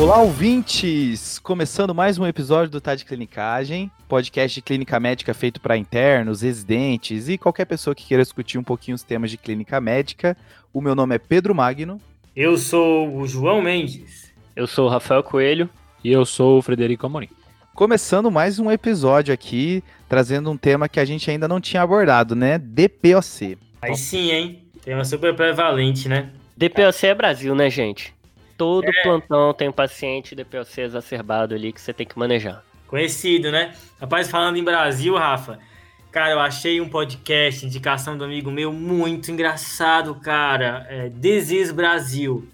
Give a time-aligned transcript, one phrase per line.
[0.00, 1.38] Olá, ouvintes!
[1.38, 6.40] Começando mais um episódio do Tá de Clinicagem, podcast de clínica médica feito para internos,
[6.40, 10.34] residentes e qualquer pessoa que queira discutir um pouquinho os temas de clínica médica.
[10.72, 12.00] O meu nome é Pedro Magno.
[12.34, 14.32] Eu sou o João Mendes.
[14.56, 15.68] Eu sou o Rafael Coelho.
[16.02, 17.28] E eu sou o Frederico Amorim.
[17.74, 22.34] Começando mais um episódio aqui, trazendo um tema que a gente ainda não tinha abordado,
[22.34, 22.56] né?
[22.56, 23.58] DPOC.
[23.82, 24.64] Aí sim, hein?
[24.82, 26.30] Tema super prevalente, né?
[26.56, 28.18] DPOC é Brasil, né, gente?
[28.60, 29.02] Todo é.
[29.02, 32.62] plantão tem um paciente DPOC exacerbado ali que você tem que manejar.
[32.86, 33.74] Conhecido, né?
[33.98, 35.58] Rapaz, falando em Brasil, Rafa,
[36.12, 40.86] cara, eu achei um podcast, indicação do amigo meu, muito engraçado, cara.
[40.90, 42.46] É Desis Brasil.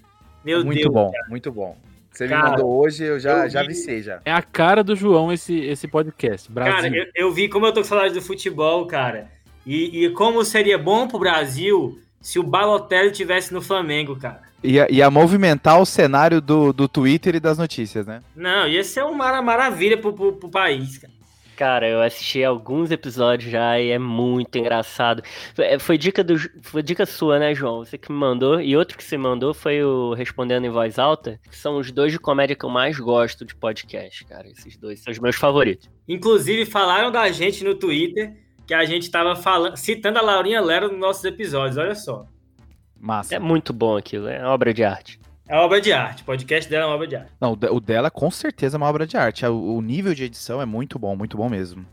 [0.45, 0.85] Meu muito Deus.
[0.85, 1.25] Muito bom, cara.
[1.29, 1.77] muito bom.
[2.09, 4.21] Você cara, me mandou hoje, eu já, eu já vi, já.
[4.23, 6.73] É a cara do João esse, esse podcast, Brasil.
[6.73, 9.29] Cara, eu, eu vi como eu tô com saudade do futebol, cara.
[9.65, 14.46] E, e como seria bom pro Brasil se o Balotelli tivesse no Flamengo, cara.
[14.63, 18.21] Ia, ia movimentar o cenário do, do Twitter e das notícias, né?
[18.35, 21.17] Não, ia ser uma maravilha pro, pro, pro país, cara.
[21.57, 25.23] Cara, eu assisti alguns episódios já e é muito engraçado.
[25.57, 27.83] É, foi dica, do, foi dica sua, né, João?
[27.83, 28.61] Você que me mandou.
[28.61, 32.11] E outro que você mandou foi o Respondendo em Voz Alta, que são os dois
[32.11, 34.47] de comédia que eu mais gosto de podcast, cara.
[34.47, 35.89] Esses dois são os meus favoritos.
[36.07, 38.35] Inclusive, falaram da gente no Twitter
[38.67, 42.27] que a gente tava falando, citando a Laurinha Lero nos nossos episódios, olha só.
[42.99, 43.35] Massa.
[43.35, 45.19] É muito bom aquilo, é obra de arte.
[45.49, 46.23] É obra de arte.
[46.23, 47.31] O podcast dela é uma obra de arte.
[47.39, 49.45] Não, o dela com certeza é uma obra de arte.
[49.45, 51.85] É, o nível de edição é muito bom, muito bom mesmo.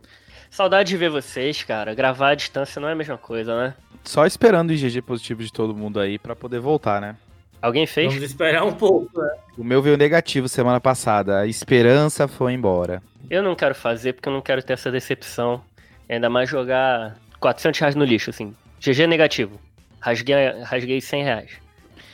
[0.50, 1.94] Saudade de ver vocês, cara.
[1.94, 3.74] Gravar à distância não é a mesma coisa, né?
[4.02, 7.16] Só esperando o IgG positivo de todo mundo aí para poder voltar, né?
[7.62, 8.08] Alguém fez?
[8.08, 9.30] Vamos esperar um pouco, né?
[9.56, 11.40] O meu veio negativo semana passada.
[11.40, 13.02] A esperança foi embora.
[13.30, 15.62] Eu não quero fazer porque eu não quero ter essa decepção.
[16.08, 18.54] Ainda mais jogar 400 reais no lixo, assim.
[18.80, 19.58] GG negativo.
[20.04, 21.50] Rasguei, rasguei 100 reais.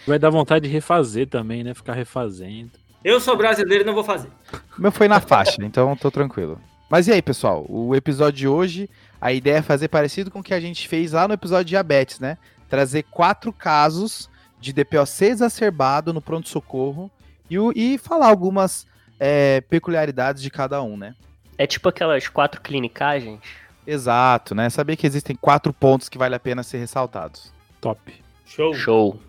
[0.06, 1.74] Vai dar vontade de refazer também, né?
[1.74, 2.70] Ficar refazendo.
[3.02, 4.28] Eu sou brasileiro e não vou fazer.
[4.78, 6.60] O meu foi na faixa, então tô tranquilo.
[6.88, 7.66] Mas e aí, pessoal?
[7.69, 8.88] O episódio de hoje,
[9.20, 11.70] a ideia é fazer parecido com o que a gente fez lá no episódio de
[11.70, 12.38] diabetes, né?
[12.69, 17.10] Trazer quatro casos de DPOC exacerbado no pronto-socorro
[17.50, 18.86] e, e, falar algumas
[19.19, 21.16] é, peculiaridades de cada um, né?
[21.59, 23.41] É tipo aquelas quatro clinicagens?
[23.84, 24.70] Exato, né?
[24.70, 27.59] Saber que existem quatro pontos que vale a pena ser ressaltados.
[27.80, 28.12] Top.
[28.44, 28.74] Show.
[28.74, 29.20] Show.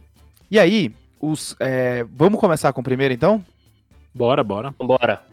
[0.49, 3.43] E aí, os, é, vamos começar com o primeiro então?
[4.13, 4.75] Bora, bora.
[4.77, 5.23] Bora.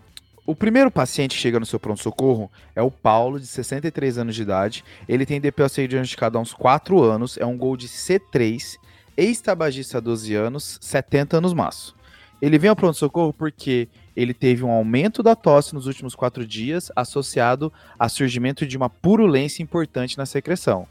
[0.46, 4.42] O primeiro paciente que chega no seu pronto-socorro é o Paulo, de 63 anos de
[4.42, 4.84] idade.
[5.06, 8.78] Ele tem DPOC diagnosticado há uns 4 anos, é um Gold C3,
[9.16, 11.94] ex-tabagista há 12 anos, 70 anos maço.
[12.40, 16.90] Ele vem ao pronto-socorro porque ele teve um aumento da tosse nos últimos 4 dias,
[16.94, 20.86] associado a surgimento de uma purulência importante na secreção.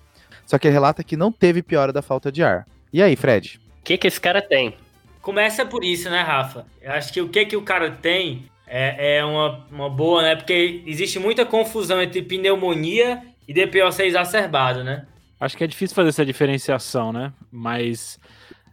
[0.47, 2.66] Só que ele relata que não teve piora da falta de ar.
[2.91, 3.59] E aí, Fred?
[3.88, 4.74] que, que esse cara tem?
[5.22, 6.66] Começa por isso, né, Rafa?
[6.81, 10.36] Eu acho que o que, que o cara tem é, é uma, uma boa, né?
[10.36, 15.07] Porque existe muita confusão entre pneumonia e DPOC exacerbado, né?
[15.40, 17.31] Acho que é difícil fazer essa diferenciação, né?
[17.50, 18.19] Mas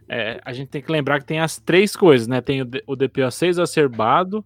[0.09, 2.41] é, a gente tem que lembrar que tem as três coisas, né?
[2.41, 4.43] Tem o, o DPOC exacerbado,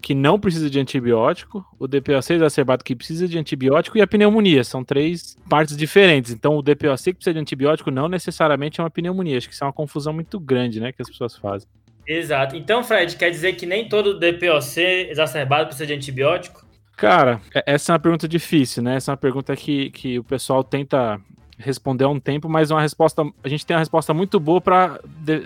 [0.00, 4.64] que não precisa de antibiótico, o DPOC exacerbado que precisa de antibiótico e a pneumonia.
[4.64, 6.32] São três partes diferentes.
[6.32, 9.36] Então, o DPOC que precisa de antibiótico não necessariamente é uma pneumonia.
[9.36, 11.68] Acho que isso é uma confusão muito grande, né, que as pessoas fazem.
[12.06, 12.56] Exato.
[12.56, 16.66] Então, Fred, quer dizer que nem todo DPOC exacerbado precisa de antibiótico?
[16.96, 18.96] Cara, é, essa é uma pergunta difícil, né?
[18.96, 21.20] Essa é uma pergunta que, que o pessoal tenta
[21.56, 24.60] responder há um tempo, mas é uma resposta, a gente tem uma resposta muito boa
[24.60, 24.98] para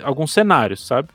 [0.02, 1.08] alguns cenários, sabe?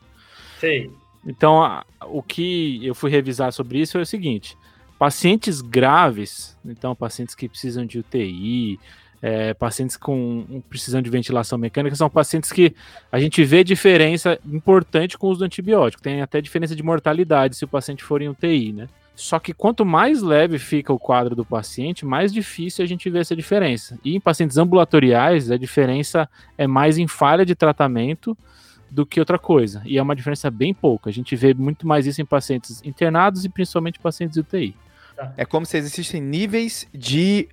[0.59, 0.91] Sei.
[1.25, 4.57] Então, a, o que eu fui revisar sobre isso é o seguinte:
[4.97, 8.79] pacientes graves, então pacientes que precisam de UTI,
[9.21, 12.73] é, pacientes com precisão de ventilação mecânica, são pacientes que
[13.11, 16.01] a gente vê diferença importante com o uso do antibiótico.
[16.01, 18.87] Tem até diferença de mortalidade se o paciente for em UTI, né?
[19.15, 23.19] Só que quanto mais leve fica o quadro do paciente, mais difícil a gente vê
[23.19, 23.99] essa diferença.
[24.01, 28.37] E em pacientes ambulatoriais, a diferença é mais em falha de tratamento
[28.89, 29.81] do que outra coisa.
[29.85, 31.09] E é uma diferença bem pouca.
[31.09, 34.75] A gente vê muito mais isso em pacientes internados e principalmente pacientes de UTI.
[35.35, 37.49] É como se existissem níveis de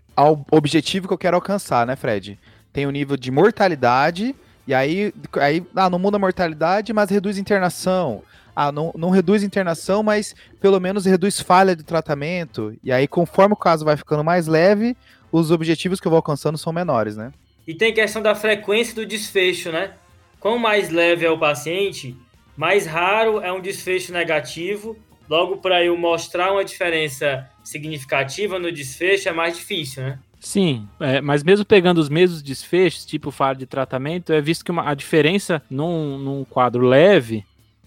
[0.51, 2.39] objetivo que eu quero alcançar, né, Fred?
[2.73, 4.35] Tem o nível de mortalidade,
[4.67, 8.23] e aí, aí ah, não muda a mortalidade, mas reduz internação.
[8.55, 12.75] Ah, não, não reduz internação, mas pelo menos reduz falha de tratamento.
[12.83, 14.97] E aí, conforme o caso vai ficando mais leve,
[15.31, 17.33] os objetivos que eu vou alcançando são menores, né?
[17.67, 19.93] E tem questão da frequência do desfecho, né?
[20.41, 22.17] Quanto mais leve é o paciente,
[22.57, 24.97] mais raro é um desfecho negativo.
[25.29, 30.19] Logo, para eu mostrar uma diferença significativa no desfecho, é mais difícil, né?
[30.39, 34.71] Sim, é, mas mesmo pegando os mesmos desfechos, tipo falha de tratamento, é visto que
[34.71, 37.45] uma, a diferença num, num quadro leve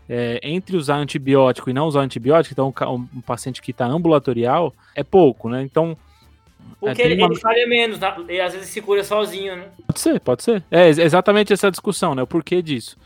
[0.10, 4.74] é, entre usar antibiótico e não usar antibiótico, então um, um paciente que está ambulatorial,
[4.96, 5.62] é pouco, né?
[5.62, 5.98] Então.
[6.79, 7.31] Porque é, ele, uma...
[7.31, 8.15] ele falha menos, né?
[8.29, 9.67] e às vezes se cura sozinho, né?
[9.85, 10.63] Pode ser, pode ser.
[10.71, 12.21] É exatamente essa discussão, né?
[12.23, 12.97] O porquê disso.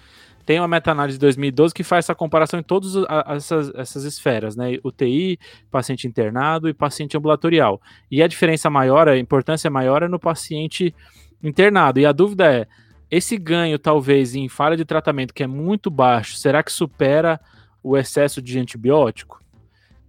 [0.46, 2.94] Tem uma meta-análise de 2012 que faz essa comparação em todas
[3.28, 4.78] essas, essas esferas, né?
[4.84, 5.40] UTI,
[5.72, 7.82] paciente internado e paciente ambulatorial.
[8.12, 10.94] E a diferença maior, a importância maior é no paciente
[11.42, 12.00] internado.
[12.00, 12.68] E a dúvida é:
[13.10, 17.40] esse ganho, talvez, em falha de tratamento que é muito baixo, será que supera
[17.82, 19.43] o excesso de antibiótico?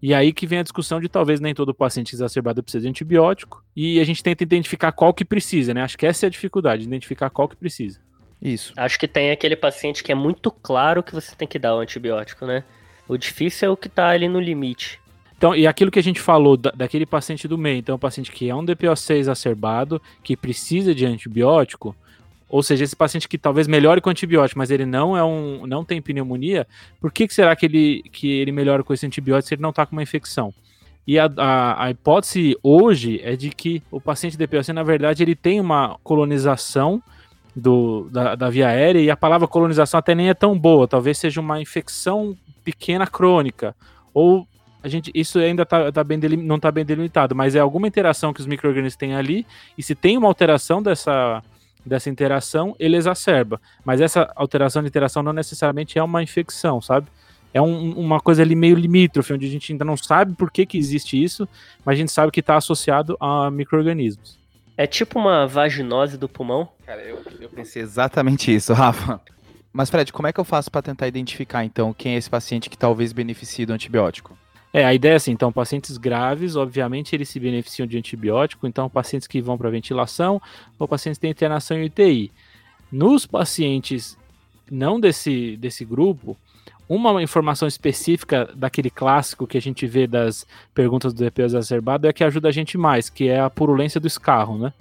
[0.04, 3.64] E aí que vem a discussão de talvez nem todo paciente exacerbado precisa de antibiótico.
[3.74, 5.80] E a gente tenta identificar qual que precisa, né?
[5.80, 7.98] Acho que essa é a dificuldade, identificar qual que precisa.
[8.42, 8.74] Isso.
[8.76, 11.78] Acho que tem aquele paciente que é muito claro que você tem que dar o
[11.78, 12.64] antibiótico, né?
[13.08, 15.00] O difícil é o que tá ali no limite.
[15.38, 18.30] Então, e aquilo que a gente falou da, daquele paciente do meio, então, o paciente
[18.30, 21.96] que é um DPOC exacerbado, que precisa de antibiótico,
[22.54, 25.84] ou seja, esse paciente que talvez melhore com antibiótico, mas ele não é um, não
[25.84, 26.68] tem pneumonia,
[27.00, 29.70] por que, que será que ele, que ele melhora com esse antibiótico se ele não
[29.70, 30.54] está com uma infecção?
[31.04, 35.34] E a, a, a, hipótese hoje é de que o paciente DPOC, na verdade, ele
[35.34, 37.02] tem uma colonização
[37.56, 41.18] do, da, da via aérea, e a palavra colonização até nem é tão boa, talvez
[41.18, 43.74] seja uma infecção pequena crônica,
[44.14, 44.46] ou
[44.80, 48.32] a gente, isso ainda tá, tá bem não está bem delimitado, mas é alguma interação
[48.32, 49.44] que os micro-organismos têm ali,
[49.76, 51.42] e se tem uma alteração dessa,
[51.84, 53.60] dessa interação, ele exacerba.
[53.84, 57.08] Mas essa alteração de interação não necessariamente é uma infecção, sabe?
[57.52, 60.66] É um, uma coisa ali meio limítrofe, onde a gente ainda não sabe por que,
[60.66, 61.48] que existe isso,
[61.84, 64.38] mas a gente sabe que está associado a micro-organismos.
[64.76, 66.68] É tipo uma vaginose do pulmão?
[66.84, 69.20] Cara, eu, eu pensei exatamente isso, Rafa.
[69.72, 72.70] Mas, Fred, como é que eu faço para tentar identificar, então, quem é esse paciente
[72.70, 74.36] que talvez beneficie do antibiótico?
[74.76, 78.90] É, a ideia é assim, então, pacientes graves, obviamente, eles se beneficiam de antibiótico, então,
[78.90, 80.42] pacientes que vão para ventilação
[80.76, 82.32] ou pacientes que têm internação em UTI.
[82.90, 84.18] Nos pacientes
[84.68, 86.36] não desse, desse grupo,
[86.88, 90.44] uma informação específica daquele clássico que a gente vê das
[90.74, 94.08] perguntas do EP exacerbado é que ajuda a gente mais, que é a purulência do
[94.08, 94.72] escarro, né?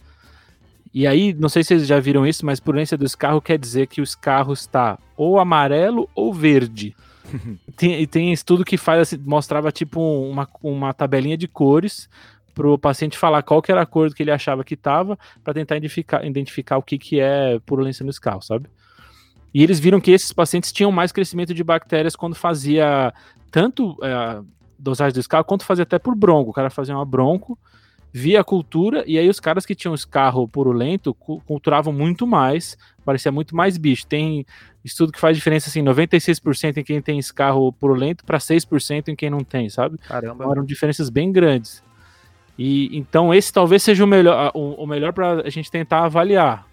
[0.92, 3.86] E aí, não sei se vocês já viram isso, mas purulência do escarro quer dizer
[3.86, 6.96] que o escarro está ou amarelo ou verde.
[7.82, 12.10] e tem estudo que faz assim, mostrava tipo uma, uma tabelinha de cores
[12.54, 15.54] para o paciente falar qual que era a cor que ele achava que estava, para
[15.54, 18.70] tentar identificar, identificar o que, que é purulência escarro, sabe?
[19.54, 23.14] E eles viram que esses pacientes tinham mais crescimento de bactérias quando fazia
[23.52, 24.42] tanto é,
[24.80, 26.50] dosagem do escarro, quanto fazia até por bronco.
[26.50, 27.58] O cara fazia uma bronco,
[28.14, 33.32] via a cultura, e aí os caras que tinham escarro purulento culturavam muito mais, parecia
[33.32, 34.06] muito mais bicho.
[34.06, 34.46] Tem
[34.86, 39.32] estudo que faz diferença assim, 96% em quem tem escarro purulento para 6% em quem
[39.32, 39.98] não tem, sabe?
[39.98, 40.36] Caramba.
[40.36, 41.82] Então, eram diferenças bem grandes.
[42.58, 46.68] E então esse talvez seja o melhor, o, o melhor para a gente tentar avaliar.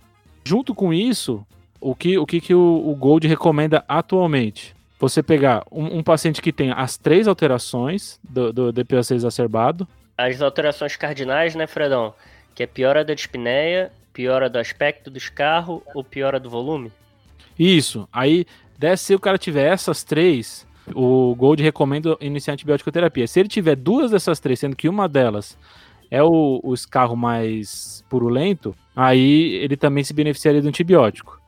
[0.44, 1.44] Junto com isso,
[1.80, 4.76] o que o, que que o, o Gold recomenda atualmente?
[4.98, 9.88] Você pegar um, um, paciente que tem as três alterações do, do DPOC exacerbado.
[10.20, 12.12] As alterações cardinais, né, Fredão?
[12.54, 16.92] Que é piora da dispneia, piora do aspecto do escarro ou piora do volume?
[17.58, 18.06] Isso.
[18.12, 18.44] Aí,
[18.98, 23.26] se o cara tiver essas três, o Gold recomenda iniciar antibiótico terapia.
[23.26, 25.56] Se ele tiver duas dessas três, sendo que uma delas
[26.10, 31.40] é o, o escarro mais purulento, aí ele também se beneficiaria do antibiótico.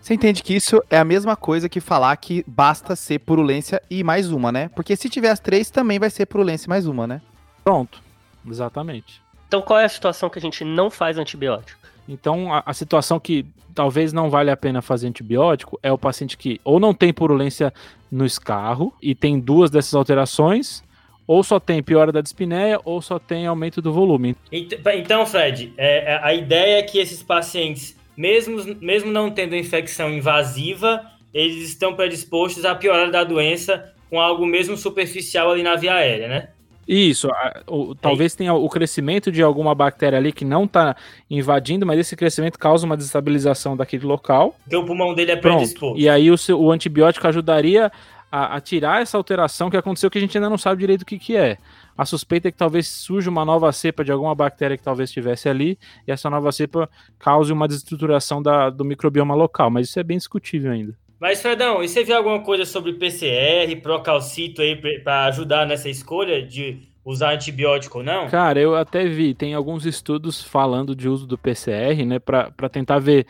[0.00, 4.04] Você entende que isso é a mesma coisa que falar que basta ser purulência e
[4.04, 4.68] mais uma, né?
[4.68, 7.20] Porque se tiver as três, também vai ser purulência mais uma, né?
[7.64, 8.09] Pronto.
[8.46, 9.22] Exatamente.
[9.48, 11.80] Então qual é a situação que a gente não faz antibiótico?
[12.08, 16.36] Então a, a situação que talvez não vale a pena fazer antibiótico é o paciente
[16.36, 17.72] que ou não tem purulência
[18.10, 20.82] no escarro e tem duas dessas alterações,
[21.26, 24.36] ou só tem piora da dispneia ou só tem aumento do volume.
[24.50, 30.12] Então, Fred, é, é, a ideia é que esses pacientes mesmo, mesmo não tendo infecção
[30.12, 31.00] invasiva,
[31.32, 36.28] eles estão predispostos a piorar da doença com algo mesmo superficial ali na via aérea,
[36.28, 36.48] né?
[36.92, 37.28] Isso,
[37.68, 40.96] o, talvez tenha o crescimento de alguma bactéria ali que não está
[41.30, 44.56] invadindo, mas esse crescimento causa uma desestabilização daquele local.
[44.64, 45.96] Porque o pulmão dele é predisposto.
[45.96, 47.92] E aí o, seu, o antibiótico ajudaria
[48.28, 51.06] a, a, tirar essa alteração que aconteceu que a gente ainda não sabe direito o
[51.06, 51.58] que, que é.
[51.96, 55.48] A suspeita é que talvez surja uma nova cepa de alguma bactéria que talvez estivesse
[55.48, 55.78] ali,
[56.08, 60.18] e essa nova cepa cause uma desestruturação da, do microbioma local, mas isso é bem
[60.18, 60.98] discutível ainda.
[61.20, 64.74] Mas, Fredão, e você viu alguma coisa sobre PCR, procalcito aí
[65.04, 68.26] para ajudar nessa escolha de usar antibiótico ou não?
[68.28, 72.98] Cara, eu até vi, tem alguns estudos falando de uso do PCR, né, para tentar
[73.00, 73.26] ver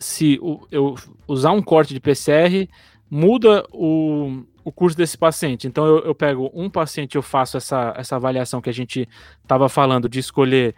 [0.00, 0.96] se o, eu
[1.28, 2.68] usar um corte de PCR
[3.08, 5.68] muda o, o curso desse paciente.
[5.68, 9.08] Então eu, eu pego um paciente, eu faço essa, essa avaliação que a gente
[9.42, 10.74] estava falando de escolher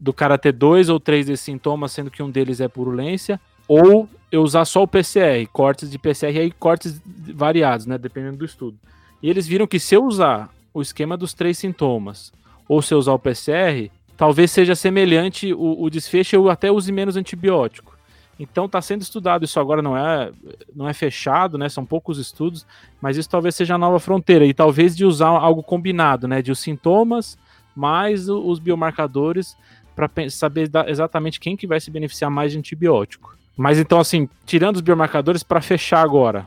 [0.00, 4.08] do cara ter dois ou três desses sintomas, sendo que um deles é purulência, ou
[4.32, 7.00] eu usar só o PCR, cortes de PCR e aí cortes
[7.32, 8.76] variados, né, dependendo do estudo.
[9.22, 12.32] E eles viram que se eu usar o esquema dos três sintomas
[12.68, 16.90] ou se eu usar o PCR, talvez seja semelhante o, o desfecho, eu até use
[16.90, 17.96] menos antibiótico.
[18.40, 20.32] Então está sendo estudado, isso agora não é,
[20.74, 21.68] não é fechado, né?
[21.68, 22.66] São poucos estudos,
[23.00, 26.42] mas isso talvez seja a nova fronteira, e talvez de usar algo combinado, né?
[26.42, 27.38] De os sintomas
[27.76, 29.56] mais os biomarcadores
[29.94, 33.38] para saber exatamente quem que vai se beneficiar mais de antibiótico.
[33.56, 36.46] Mas então, assim, tirando os biomarcadores, para fechar agora,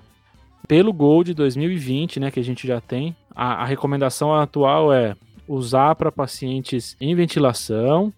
[0.68, 5.16] pelo Gold 2020, né, que a gente já tem, a, a recomendação atual é
[5.48, 8.12] usar para pacientes em ventilação,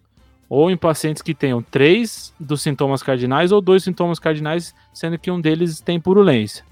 [0.48, 5.30] ou em pacientes que tenham três dos sintomas cardinais ou dois sintomas cardinais, sendo que
[5.30, 6.64] um deles tem purulência.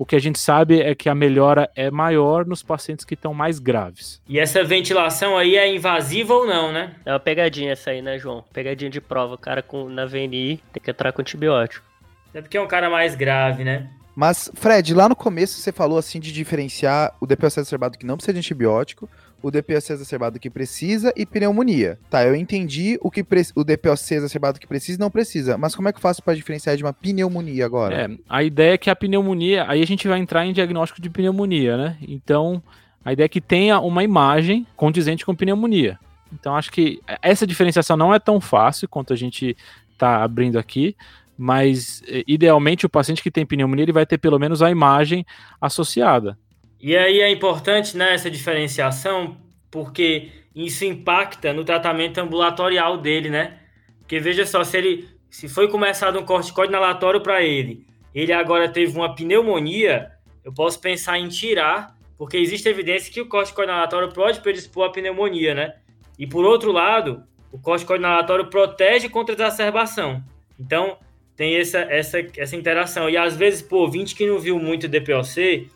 [0.00, 3.34] O que a gente sabe é que a melhora é maior nos pacientes que estão
[3.34, 4.18] mais graves.
[4.26, 6.94] E essa ventilação aí é invasiva ou não, né?
[7.04, 8.42] É uma pegadinha essa aí, né, João?
[8.50, 9.34] Pegadinha de prova.
[9.34, 11.84] O cara com, na VNI tem que entrar com antibiótico.
[12.32, 13.90] É porque é um cara mais grave, né?
[14.16, 18.16] Mas, Fred, lá no começo você falou assim de diferenciar o DPOC exacerbado que não
[18.16, 19.06] precisa de antibiótico
[19.42, 21.98] o DPOC exacerbado que precisa e pneumonia.
[22.08, 25.88] Tá, eu entendi o que o DPOC exacerbado que precisa e não precisa, mas como
[25.88, 27.94] é que eu faço para diferenciar de uma pneumonia agora?
[27.94, 31.10] É, a ideia é que a pneumonia, aí a gente vai entrar em diagnóstico de
[31.10, 31.96] pneumonia, né?
[32.06, 32.62] Então,
[33.04, 35.98] a ideia é que tenha uma imagem condizente com pneumonia.
[36.32, 39.56] Então, acho que essa diferenciação não é tão fácil quanto a gente
[39.92, 40.96] está abrindo aqui,
[41.36, 45.24] mas eh, idealmente o paciente que tem pneumonia ele vai ter pelo menos a imagem
[45.60, 46.38] associada.
[46.80, 49.36] E aí é importante né, essa diferenciação,
[49.70, 53.58] porque isso impacta no tratamento ambulatorial dele, né?
[53.98, 58.68] Porque veja só, se ele se foi começado um corticoide inalatório para ele, ele agora
[58.68, 60.10] teve uma pneumonia,
[60.44, 64.90] eu posso pensar em tirar, porque existe evidência que o corticoide inalatório pode predispor a
[64.90, 65.74] pneumonia, né?
[66.18, 67.22] E por outro lado,
[67.52, 70.22] o corticoide inalatório protege contra a exacerbação.
[70.58, 70.98] Então,
[71.36, 73.08] tem essa, essa, essa interação.
[73.08, 75.70] E às vezes, pô, 20 que não viu muito DPOC,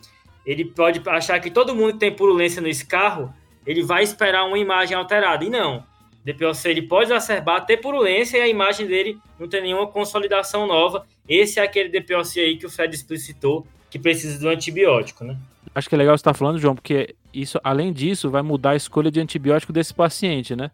[0.44, 3.32] ele pode achar que todo mundo que tem purulência no escarro,
[3.66, 5.44] ele vai esperar uma imagem alterada.
[5.44, 5.84] E não.
[6.24, 11.06] DPOC ele pode exacerbar, ter purulência e a imagem dele não tem nenhuma consolidação nova.
[11.28, 15.36] Esse é aquele DPOC aí que o Fred explicitou, que precisa do antibiótico, né?
[15.74, 18.70] Acho que é legal você estar tá falando, João, porque isso, além disso, vai mudar
[18.70, 20.70] a escolha de antibiótico desse paciente, né?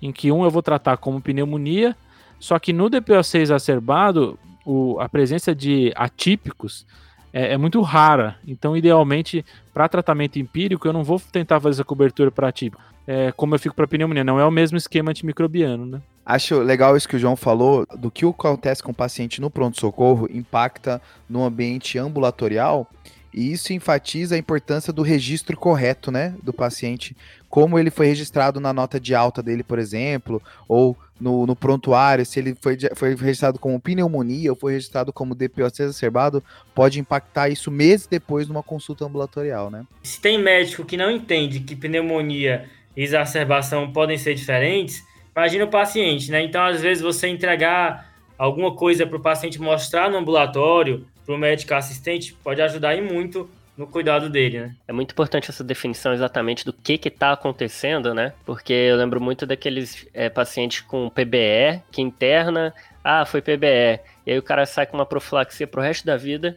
[0.00, 1.96] Em que um eu vou tratar como pneumonia,
[2.38, 6.86] só que no DPOC exacerbado, o, a presença de atípicos
[7.32, 8.36] é, é muito rara.
[8.46, 13.32] Então, idealmente, para tratamento empírico, eu não vou tentar fazer essa cobertura para tipo, é,
[13.32, 14.24] como eu fico para pneumonia.
[14.24, 16.00] Não é o mesmo esquema antimicrobiano, né?
[16.24, 20.28] Acho legal isso que o João falou, do que acontece com o paciente no pronto-socorro
[20.30, 22.88] impacta no ambiente ambulatorial.
[23.34, 27.16] E isso enfatiza a importância do registro correto, né, do paciente,
[27.52, 32.24] como ele foi registrado na nota de alta dele, por exemplo, ou no, no prontuário,
[32.24, 36.42] se ele foi, foi registrado como pneumonia ou foi registrado como DPOC exacerbado,
[36.74, 39.84] pode impactar isso meses depois numa consulta ambulatorial, né?
[40.02, 45.04] Se tem médico que não entende que pneumonia e exacerbação podem ser diferentes,
[45.36, 46.42] imagina o paciente, né?
[46.42, 51.38] Então, às vezes, você entregar alguma coisa para o paciente mostrar no ambulatório, para o
[51.38, 54.76] médico assistente, pode ajudar e muito no cuidado dele, né?
[54.86, 58.32] É muito importante essa definição exatamente do que que tá acontecendo, né?
[58.44, 64.32] Porque eu lembro muito daqueles é, pacientes com PBE que interna, ah, foi PBE, e
[64.32, 66.56] aí o cara sai com uma profilaxia pro resto da vida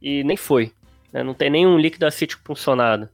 [0.00, 0.72] e nem foi,
[1.12, 1.22] né?
[1.22, 3.08] Não tem nenhum líquido acítico funcionado.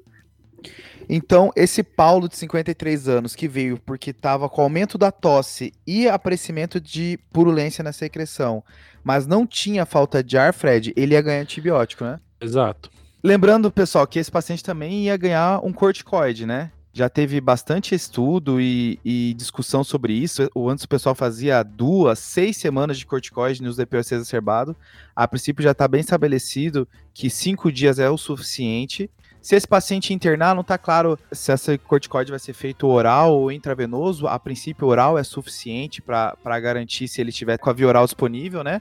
[1.09, 6.09] Então, esse Paulo de 53 anos que veio porque estava com aumento da tosse e
[6.09, 8.62] aparecimento de purulência na secreção,
[9.02, 12.21] mas não tinha falta de ar, Fred, ele ia ganhar antibiótico, né?
[12.40, 12.90] Exato.
[13.23, 16.71] Lembrando, pessoal, que esse paciente também ia ganhar um corticoide, né?
[16.91, 20.50] Já teve bastante estudo e, e discussão sobre isso.
[20.55, 24.75] O antes o pessoal fazia duas, seis semanas de corticoide nos DPOC exacerbado.
[25.15, 29.11] A princípio já está bem estabelecido que cinco dias é o suficiente.
[29.43, 33.53] Se esse paciente internar, não está claro se esse corticoide vai ser feito oral ou
[33.53, 34.27] intravenoso.
[34.27, 38.65] A princípio, oral é suficiente para garantir se ele tiver com a via oral disponível,
[38.65, 38.81] né?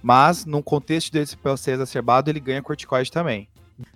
[0.00, 3.48] Mas, no contexto desse DPOC exacerbado, ele ganha corticoide também.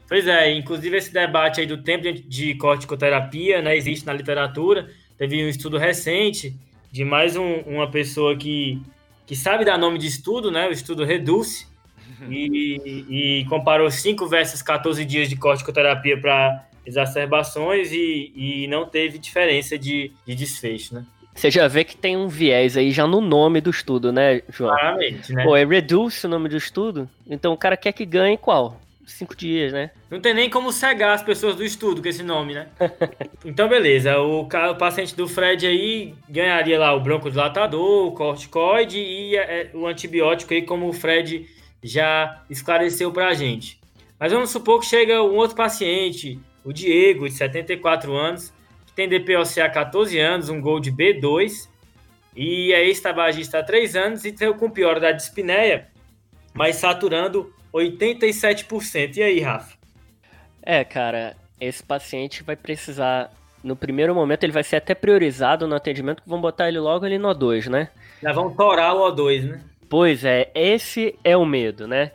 [0.09, 4.89] Pois é, inclusive esse debate aí do tempo de corticoterapia, né, existe na literatura.
[5.19, 6.55] Teve um estudo recente
[6.93, 8.81] de mais um, uma pessoa que,
[9.27, 11.67] que sabe dar nome de estudo, né, o estudo Reduce,
[12.31, 19.19] e, e comparou 5 versus 14 dias de corticoterapia para exacerbações e, e não teve
[19.19, 21.05] diferença de, de desfecho, né?
[21.35, 24.71] Você já vê que tem um viés aí já no nome do estudo, né, João?
[24.71, 25.45] Claramente, né?
[25.45, 28.81] Pô, é Reduce o nome do estudo, então o cara quer que ganhe qual?
[29.07, 29.91] Cinco dias, né?
[30.11, 32.69] Não tem nem como cegar as pessoas do estudo com esse nome, né?
[33.45, 34.19] então, beleza.
[34.19, 39.87] O, o, paciente do Fred aí ganharia lá o broncodilatador, o corticoide e é, o
[39.87, 41.47] antibiótico aí, como o Fred
[41.83, 43.81] já esclareceu pra gente.
[44.19, 48.53] Mas vamos supor que chega um outro paciente, o Diego, de 74 anos,
[48.87, 51.69] que tem DPOC há 14 anos, um gol de B2,
[52.35, 55.89] e é ex-tabagista há 3 anos e tem com pior da dispneia,
[56.55, 59.17] mas saturando 87%.
[59.17, 59.77] E aí, Rafa?
[60.63, 63.31] É, cara, esse paciente vai precisar,
[63.63, 67.05] no primeiro momento, ele vai ser até priorizado no atendimento, que vão botar ele logo
[67.05, 67.89] ali no O2, né?
[68.23, 69.61] Já vão torar o O2, né?
[69.89, 72.11] Pois é, esse é o medo, né?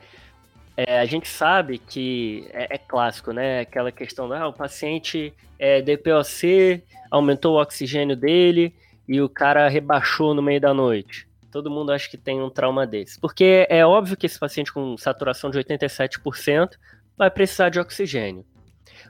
[0.75, 3.61] É, a gente sabe que é, é, clássico, né?
[3.61, 8.73] Aquela questão do ah, o paciente é DPOC, aumentou o oxigênio dele
[9.07, 11.27] e o cara rebaixou no meio da noite.
[11.51, 13.19] Todo mundo acha que tem um trauma desse.
[13.19, 16.77] Porque é óbvio que esse paciente com saturação de 87%
[17.17, 18.45] vai precisar de oxigênio.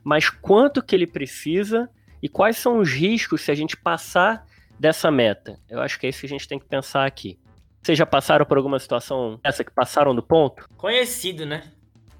[0.03, 1.89] Mas quanto que ele precisa
[2.21, 4.45] e quais são os riscos se a gente passar
[4.79, 5.59] dessa meta?
[5.69, 7.37] Eu acho que é isso que a gente tem que pensar aqui.
[7.81, 10.67] Vocês já passaram por alguma situação essa que passaram do ponto?
[10.77, 11.63] Conhecido, né?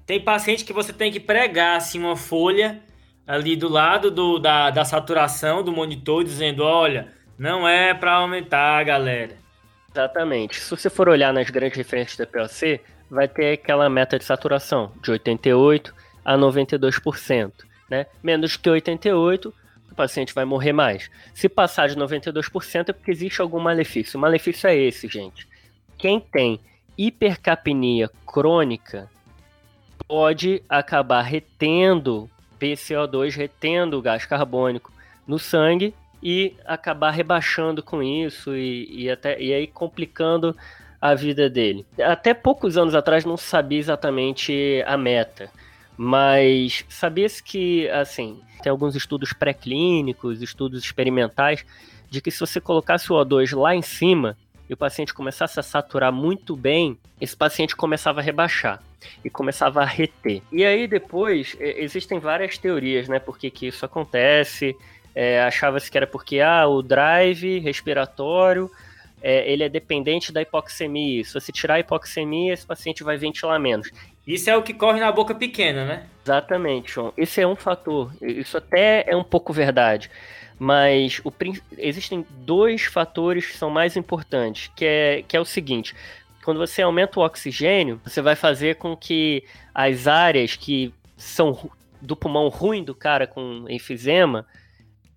[0.06, 2.82] Tem paciente que você tem que pregar assim uma folha
[3.26, 8.82] ali do lado do, da, da saturação do monitor dizendo, olha, não é para aumentar,
[8.84, 9.41] galera.
[9.92, 10.58] Exatamente.
[10.58, 12.80] Se você for olhar nas grandes referências da POC,
[13.10, 15.94] vai ter aquela meta de saturação de 88
[16.24, 17.52] a 92%,
[17.90, 18.06] né?
[18.22, 19.52] Menos que 88,
[19.90, 21.10] o paciente vai morrer mais.
[21.34, 24.16] Se passar de 92% é porque existe algum malefício.
[24.16, 25.46] O malefício é esse, gente.
[25.98, 26.58] Quem tem
[26.96, 29.10] hipercapnia crônica
[30.08, 34.90] pode acabar retendo PCO2, retendo gás carbônico
[35.26, 40.56] no sangue e acabar rebaixando com isso e, e, até, e aí complicando
[41.00, 41.84] a vida dele.
[42.00, 45.50] Até poucos anos atrás não sabia exatamente a meta,
[45.96, 51.64] mas sabia-se que, assim, tem alguns estudos pré-clínicos, estudos experimentais,
[52.08, 54.36] de que se você colocasse o O2 lá em cima
[54.70, 58.80] e o paciente começasse a saturar muito bem, esse paciente começava a rebaixar
[59.24, 60.40] e começava a reter.
[60.52, 64.76] E aí depois existem várias teorias, né, por que, que isso acontece.
[65.14, 68.70] É, Achava-se que era porque ah, o drive respiratório
[69.22, 71.24] é, ele é dependente da hipoxemia.
[71.24, 73.90] Se você tirar a hipoxemia, esse paciente vai ventilar menos.
[74.26, 76.06] Isso é o que corre na boca pequena, né?
[76.24, 77.12] Exatamente, João.
[77.16, 78.12] Esse é um fator.
[78.20, 80.10] Isso até é um pouco verdade.
[80.58, 81.32] Mas o,
[81.78, 85.94] existem dois fatores que são mais importantes, que é, que é o seguinte.
[86.44, 89.44] Quando você aumenta o oxigênio, você vai fazer com que
[89.74, 91.70] as áreas que são
[92.00, 94.44] do pulmão ruim do cara com enfisema,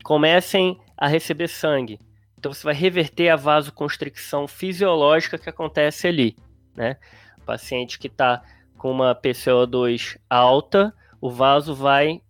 [0.05, 1.99] comecem a receber sangue.
[2.37, 6.37] Então você vai reverter a vasoconstricção fisiológica que acontece ali,
[6.75, 6.97] né?
[7.39, 8.43] O paciente que está
[8.77, 12.21] com uma PCO2 alta, o vaso vai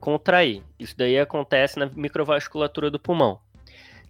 [0.00, 0.64] contrair.
[0.76, 3.38] Isso daí acontece na microvasculatura do pulmão.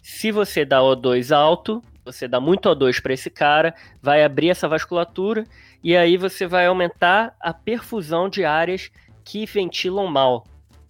[0.01, 4.67] Se você dá O2 alto, você dá muito O2 para esse cara, vai abrir essa
[4.67, 5.43] vasculatura
[5.83, 8.89] e aí você vai aumentar a perfusão de áreas
[9.23, 10.47] que ventilam mal.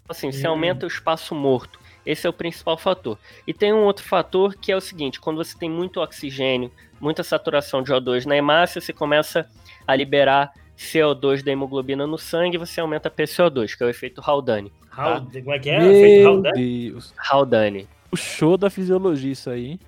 [0.07, 0.51] Assim, você hum.
[0.51, 1.82] aumenta o espaço morto.
[2.05, 3.17] Esse é o principal fator.
[3.47, 7.23] E tem um outro fator que é o seguinte: quando você tem muito oxigênio, muita
[7.23, 9.47] saturação de O2 na hemácia, você começa
[9.87, 14.21] a liberar CO2 da hemoglobina no sangue, você aumenta a PCO2, que é o efeito
[14.25, 14.71] Haldane.
[14.95, 15.21] Tá?
[15.21, 15.79] Como é que é?
[15.79, 16.89] Meu efeito Haldane?
[16.89, 17.13] Deus.
[17.17, 17.87] Haldane.
[18.11, 19.79] O show da fisiologia, isso aí.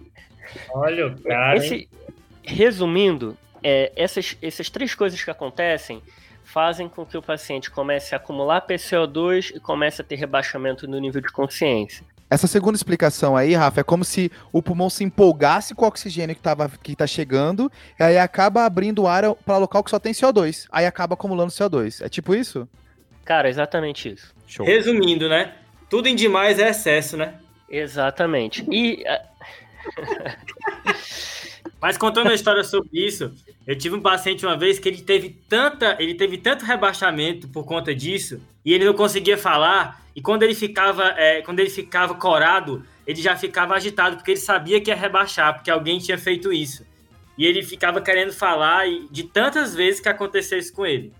[0.73, 1.57] Olha o cara.
[1.57, 1.89] Esse,
[2.43, 6.01] resumindo, é, essas, essas três coisas que acontecem
[6.45, 10.99] fazem com que o paciente comece a acumular PCO2 e comece a ter rebaixamento no
[10.99, 12.05] nível de consciência.
[12.29, 16.35] Essa segunda explicação aí, Rafa, é como se o pulmão se empolgasse com o oxigênio
[16.35, 20.11] que, tava, que tá chegando, e aí acaba abrindo ar para local que só tem
[20.11, 20.65] CO2.
[20.71, 22.03] Aí acaba acumulando CO2.
[22.03, 22.67] É tipo isso?
[23.23, 24.33] Cara, exatamente isso.
[24.47, 24.65] Show.
[24.65, 25.53] Resumindo, né?
[25.89, 27.35] Tudo em demais é excesso, né?
[27.69, 28.65] Exatamente.
[28.71, 29.03] E.
[31.85, 33.31] Mas contando a história sobre isso,
[33.67, 37.63] eu tive um paciente uma vez que ele teve tanta, ele teve tanto rebaixamento por
[37.63, 42.15] conta disso, e ele não conseguia falar, e quando ele ficava, é, quando ele ficava
[42.15, 46.51] corado, ele já ficava agitado, porque ele sabia que ia rebaixar, porque alguém tinha feito
[46.51, 46.83] isso.
[47.37, 51.13] E ele ficava querendo falar de tantas vezes que aconteceu isso com ele.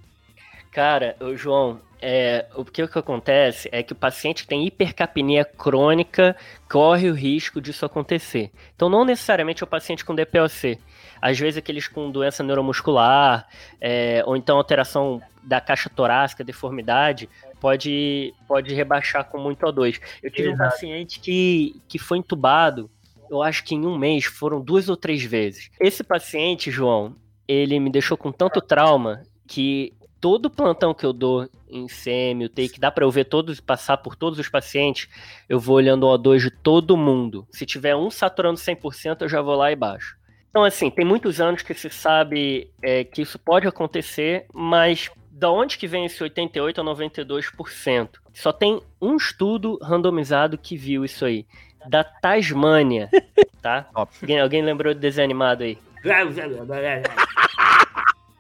[0.72, 4.68] Cara, o João, é, o que, o que acontece é que o paciente que tem
[4.68, 6.36] hipercapnia crônica
[6.70, 8.52] corre o risco disso acontecer.
[8.76, 10.78] Então, não necessariamente é o paciente com DPOC.
[11.20, 13.48] Às vezes, aqueles com doença neuromuscular,
[13.82, 17.28] é, ou então alteração da caixa torácica, deformidade,
[17.60, 20.00] pode, pode rebaixar com muito O2.
[20.22, 20.64] Eu tive Exato.
[20.64, 22.88] um paciente que, que foi entubado,
[23.32, 25.72] eu acho que em um mês foram duas ou três vezes.
[25.80, 27.16] Esse paciente, João,
[27.48, 29.92] ele me deixou com tanto trauma que
[30.26, 33.98] todo plantão que eu dou em CM, UTI, que dá para eu ver todos, passar
[33.98, 35.08] por todos os pacientes,
[35.48, 37.46] eu vou olhando o O2 de todo mundo.
[37.52, 40.18] Se tiver um saturando 100%, eu já vou lá e baixo.
[40.50, 45.52] Então, assim, tem muitos anos que se sabe é, que isso pode acontecer, mas da
[45.52, 48.10] onde que vem esse 88 a 92%?
[48.34, 51.46] Só tem um estudo randomizado que viu isso aí.
[51.88, 53.12] Da Tasmânia,
[53.62, 53.88] tá?
[53.94, 55.78] Alguém, alguém lembrou do desenho animado aí?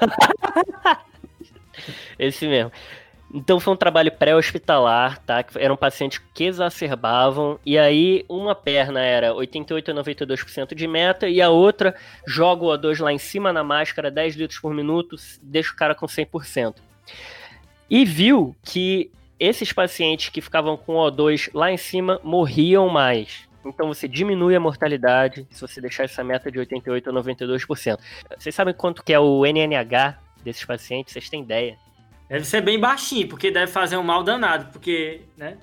[2.17, 2.71] Esse mesmo.
[3.33, 5.43] Então foi um trabalho pré-hospitalar, tá?
[5.43, 11.27] Que eram pacientes que exacerbavam, e aí uma perna era 88 a 92% de meta,
[11.27, 11.95] e a outra
[12.25, 15.95] joga o O2 lá em cima na máscara, 10 litros por minuto, deixa o cara
[15.95, 16.75] com 100%.
[17.89, 23.49] E viu que esses pacientes que ficavam com O2 lá em cima morriam mais.
[23.65, 27.99] Então você diminui a mortalidade se você deixar essa meta de 88 a 92%.
[28.37, 31.11] Vocês sabem quanto que é o NNH desses pacientes?
[31.11, 31.77] Vocês têm ideia?
[32.29, 35.57] Deve ser bem baixinho, porque deve fazer um mal danado, porque, né?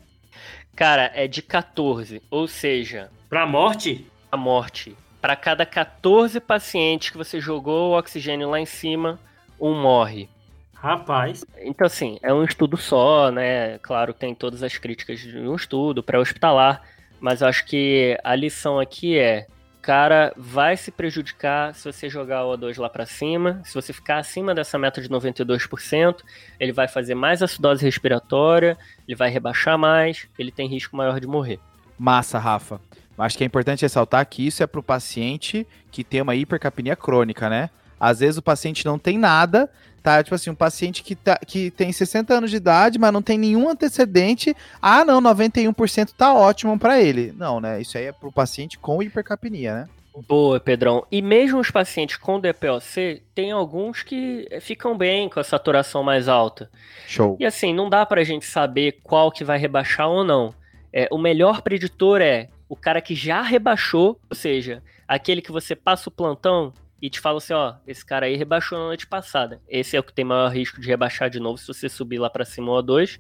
[0.77, 3.11] Cara, é de 14, ou seja...
[3.29, 4.07] Pra morte?
[4.31, 4.97] A morte.
[5.21, 9.19] Para cada 14 pacientes que você jogou o oxigênio lá em cima,
[9.61, 10.29] um morre.
[10.75, 11.45] Rapaz.
[11.59, 13.79] Então, assim, é um estudo só, né?
[13.79, 16.83] Claro, tem todas as críticas de um estudo pré-hospitalar,
[17.21, 19.47] mas eu acho que a lição aqui é
[19.83, 23.61] cara vai se prejudicar se você jogar o O2 lá para cima.
[23.65, 26.21] Se você ficar acima dessa meta de 92%,
[26.61, 31.27] ele vai fazer mais acidose respiratória, ele vai rebaixar mais, ele tem risco maior de
[31.27, 31.59] morrer.
[31.99, 32.81] Massa, Rafa.
[33.19, 36.97] Acho que é importante ressaltar que isso é para o paciente que tem uma hipercapnia
[36.97, 37.69] crônica, né?
[38.01, 39.71] Às vezes o paciente não tem nada,
[40.03, 40.23] tá?
[40.23, 43.39] Tipo assim, um paciente que, tá, que tem 60 anos de idade, mas não tem
[43.39, 44.55] nenhum antecedente.
[44.81, 47.33] Ah, não, 91% tá ótimo para ele.
[47.37, 47.81] Não, né?
[47.81, 49.89] Isso aí é pro paciente com hipercapnia, né?
[50.29, 51.07] Boa, Pedrão.
[51.11, 56.29] E mesmo os pacientes com DPOC, tem alguns que ficam bem com a saturação mais
[56.29, 56.71] alta.
[57.07, 57.37] Show.
[57.41, 60.55] E assim, não dá pra gente saber qual que vai rebaixar ou não.
[60.93, 65.75] É, o melhor preditor é o cara que já rebaixou, ou seja, aquele que você
[65.75, 69.61] passa o plantão e te fala assim, ó, esse cara aí rebaixou na noite passada.
[69.69, 72.31] Esse é o que tem maior risco de rebaixar de novo se você subir lá
[72.31, 73.19] para cima ou dois.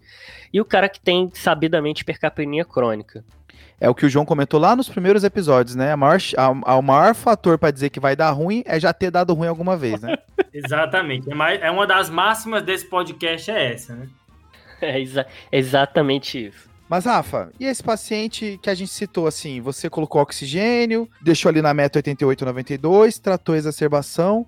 [0.53, 3.25] E o cara que tem sabidamente hipercapnia crônica.
[3.81, 5.91] É o que o João comentou lá nos primeiros episódios, né?
[5.91, 8.93] A maior, a, a, o maior fator para dizer que vai dar ruim é já
[8.93, 10.17] ter dado ruim alguma vez, né?
[10.55, 11.29] Exatamente.
[11.29, 14.09] É, mais, é uma das máximas desse podcast é essa, né?
[14.81, 16.72] É exa exatamente isso.
[16.93, 21.63] Mas, Rafa, e esse paciente que a gente citou, assim, você colocou oxigênio, deixou ali
[21.63, 24.45] na meta 88,92, tratou a exacerbação,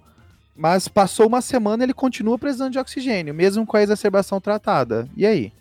[0.54, 5.09] mas passou uma semana ele continua precisando de oxigênio, mesmo com a exacerbação tratada.
[5.16, 5.54] E aí?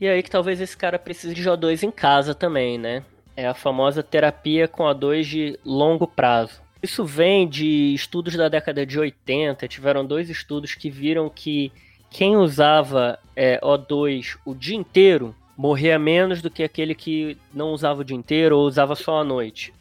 [0.00, 3.02] E aí que talvez esse cara precise de O2 em casa também, né?
[3.36, 6.62] É a famosa terapia com O2 de longo prazo.
[6.80, 11.72] Isso vem de estudos da década de 80, tiveram dois estudos que viram que
[12.08, 18.00] quem usava é, O2 o dia inteiro morria menos do que aquele que não usava
[18.00, 19.74] o dia inteiro ou usava só à noite.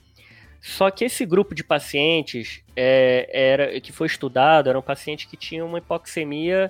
[0.60, 5.66] Só que esse grupo de pacientes é, era que foi estudado eram pacientes que tinham
[5.66, 6.70] uma hipoxemia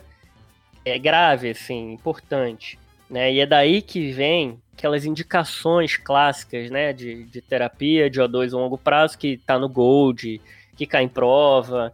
[0.86, 2.78] é, grave, assim, importante.
[3.10, 3.34] Né?
[3.34, 8.58] E é daí que vem aquelas indicações clássicas né, de, de terapia de O2 a
[8.58, 10.40] longo prazo que está no Gold,
[10.78, 11.92] que cai em prova,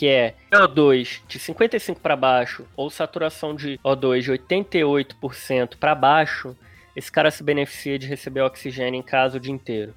[0.00, 6.56] que é O2 de 55 para baixo ou saturação de O2 de 88% para baixo,
[6.96, 9.94] esse cara se beneficia de receber oxigênio em casa o dia inteiro.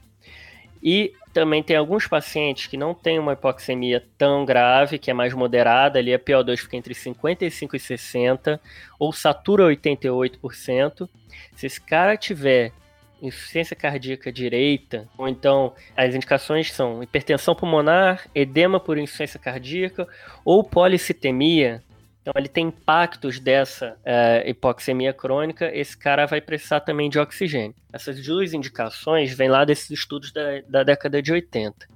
[0.84, 5.34] E também tem alguns pacientes que não têm uma hipoxemia tão grave, que é mais
[5.34, 8.60] moderada, ali a PO2 fica entre 55 e 60,
[9.00, 11.08] ou satura 88%.
[11.56, 12.74] Se esse cara tiver
[13.24, 20.08] insuficiência cardíaca direita, ou então as indicações são hipertensão pulmonar, edema por insuficiência cardíaca
[20.44, 21.82] ou policitemia.
[22.22, 27.76] Então ele tem impactos dessa uh, hipoxemia crônica, esse cara vai precisar também de oxigênio.
[27.92, 31.88] Essas duas indicações vêm lá desses estudos da, da década de 80.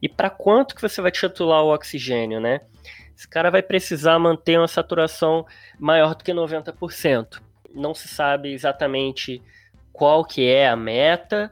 [0.00, 2.60] E para quanto que você vai titular o oxigênio, né?
[3.16, 5.46] Esse cara vai precisar manter uma saturação
[5.78, 7.40] maior do que 90%.
[7.72, 9.42] Não se sabe exatamente
[9.92, 11.50] qual que é a meta,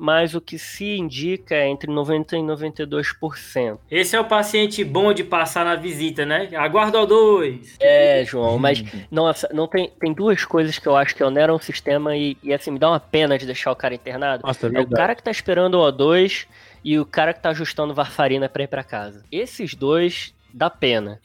[0.00, 3.78] mas o que se indica é entre 90% e 92%.
[3.90, 6.48] Esse é o paciente bom de passar na visita, né?
[6.56, 7.76] Aguarda o dois.
[7.78, 11.60] É, João, mas nossa, não tem, tem duas coisas que eu acho que oneram o
[11.60, 14.42] sistema e, e assim, me dá uma pena de deixar o cara internado.
[14.46, 16.46] Nossa, é, é o cara que tá esperando o O2
[16.82, 19.22] e o cara que tá ajustando varfarina para ir para casa.
[19.30, 21.20] Esses dois dá pena.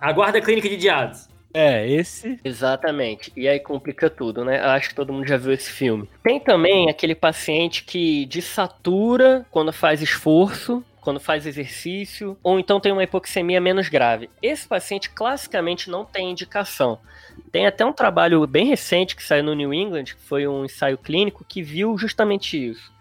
[0.00, 1.29] Aguarda a clínica de diados.
[1.52, 2.38] É, esse.
[2.44, 3.32] Exatamente.
[3.36, 4.60] E aí complica tudo, né?
[4.60, 6.08] Acho que todo mundo já viu esse filme.
[6.22, 12.92] Tem também aquele paciente que desatura quando faz esforço, quando faz exercício, ou então tem
[12.92, 14.30] uma hipoxemia menos grave.
[14.42, 16.98] Esse paciente classicamente não tem indicação.
[17.50, 20.98] Tem até um trabalho bem recente que saiu no New England, que foi um ensaio
[20.98, 22.92] clínico, que viu justamente isso.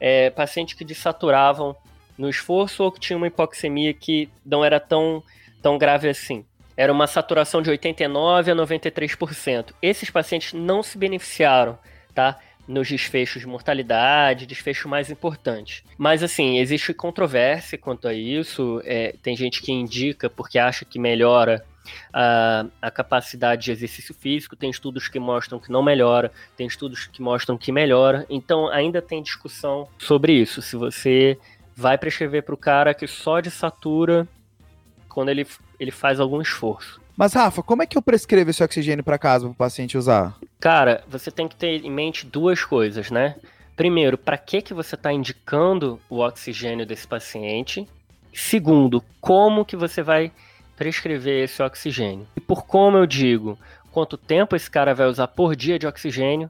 [0.00, 1.76] É, pacientes que desaturavam
[2.16, 5.22] no esforço ou que tinham uma hipoxemia que não era tão,
[5.60, 6.44] tão grave assim.
[6.78, 9.74] Era uma saturação de 89% a 93%.
[9.82, 11.76] Esses pacientes não se beneficiaram,
[12.14, 12.38] tá?
[12.68, 15.82] nos desfechos de mortalidade, desfecho mais importante.
[15.96, 18.80] Mas, assim, existe controvérsia quanto a isso.
[18.84, 21.64] É, tem gente que indica porque acha que melhora
[22.12, 27.06] a, a, capacidade de exercício físico, tem estudos que mostram que não melhora, tem estudos
[27.06, 28.26] que mostram que melhora.
[28.28, 30.60] Então, ainda tem discussão sobre isso.
[30.60, 31.38] Se você
[31.74, 34.28] vai prescrever para o cara que só de satura
[35.08, 35.46] quando ele,
[35.78, 37.00] ele faz algum esforço.
[37.16, 40.36] Mas, Rafa, como é que eu prescrevo esse oxigênio para casa para o paciente usar?
[40.60, 43.34] Cara, você tem que ter em mente duas coisas, né?
[43.74, 47.88] Primeiro, para que, que você está indicando o oxigênio desse paciente?
[48.32, 50.30] Segundo, como que você vai
[50.76, 52.26] prescrever esse oxigênio?
[52.36, 53.58] E por como eu digo,
[53.90, 56.48] quanto tempo esse cara vai usar por dia de oxigênio?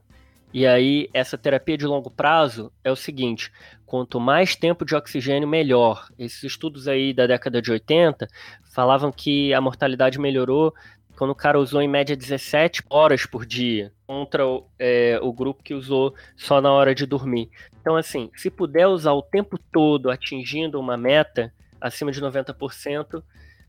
[0.52, 3.52] E aí, essa terapia de longo prazo é o seguinte:
[3.84, 6.08] quanto mais tempo de oxigênio, melhor.
[6.18, 8.26] Esses estudos aí da década de 80
[8.72, 10.74] falavam que a mortalidade melhorou
[11.18, 14.44] quando o cara usou em média 17 horas por dia, contra
[14.78, 17.50] é, o grupo que usou só na hora de dormir.
[17.80, 23.20] Então, assim, se puder usar o tempo todo atingindo uma meta acima de 90%,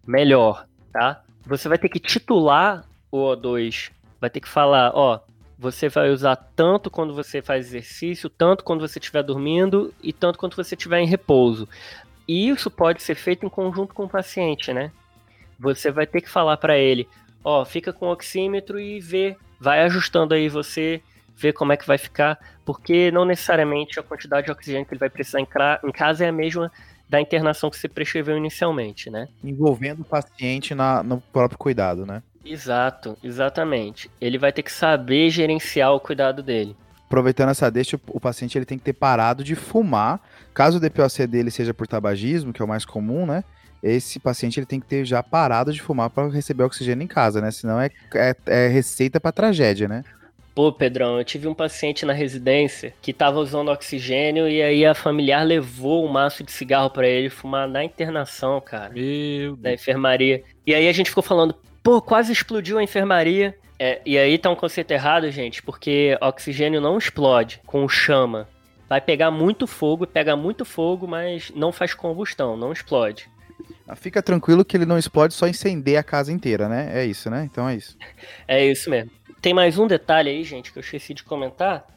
[0.06, 1.24] melhor, tá?
[1.48, 3.89] Você vai ter que titular o O2,
[4.22, 5.20] vai ter que falar, ó,
[5.60, 10.39] você vai usar tanto quando você faz exercício, tanto quando você estiver dormindo e tanto
[10.39, 11.67] quando você estiver em repouso.
[12.26, 14.89] E isso pode ser feito em conjunto com o paciente, né?
[15.60, 17.10] Você vai ter que falar para ele,
[17.43, 21.02] ó, fica com o oxímetro e vê, vai ajustando aí você,
[21.36, 25.00] vê como é que vai ficar, porque não necessariamente a quantidade de oxigênio que ele
[25.00, 26.72] vai precisar em casa é a mesma
[27.10, 29.28] da internação que você prescreveu inicialmente, né?
[29.43, 32.24] Envolvendo o paciente na, no próprio cuidado, né?
[32.50, 34.10] Exato, exatamente.
[34.20, 36.76] Ele vai ter que saber gerenciar o cuidado dele.
[37.06, 40.20] Aproveitando essa deixa, o paciente ele tem que ter parado de fumar.
[40.54, 43.44] Caso o DPOC dele seja por tabagismo, que é o mais comum, né?
[43.82, 47.40] Esse paciente ele tem que ter já parado de fumar para receber oxigênio em casa,
[47.40, 47.52] né?
[47.52, 50.04] Senão é, é, é receita para tragédia, né?
[50.54, 54.94] Pô, Pedrão, eu tive um paciente na residência que tava usando oxigênio e aí a
[54.94, 58.90] familiar levou um maço de cigarro para ele fumar na internação, cara.
[58.90, 60.44] Meu da enfermaria.
[60.68, 61.56] E aí a gente ficou falando,
[61.89, 63.58] pô, quase explodiu a enfermaria.
[63.80, 68.47] É, e aí tá um conceito errado, gente, porque oxigênio não explode com chama.
[68.88, 73.28] Vai pegar muito fogo, pega muito fogo, mas não faz combustão, não explode.
[73.88, 76.91] Ah, fica tranquilo que ele não explode, só incendeia a casa inteira, né?
[76.93, 77.49] É isso, né?
[77.52, 77.97] Então é isso.
[78.47, 79.10] É isso mesmo.
[79.41, 81.88] Tem mais um detalhe aí, gente, que eu esqueci de comentar,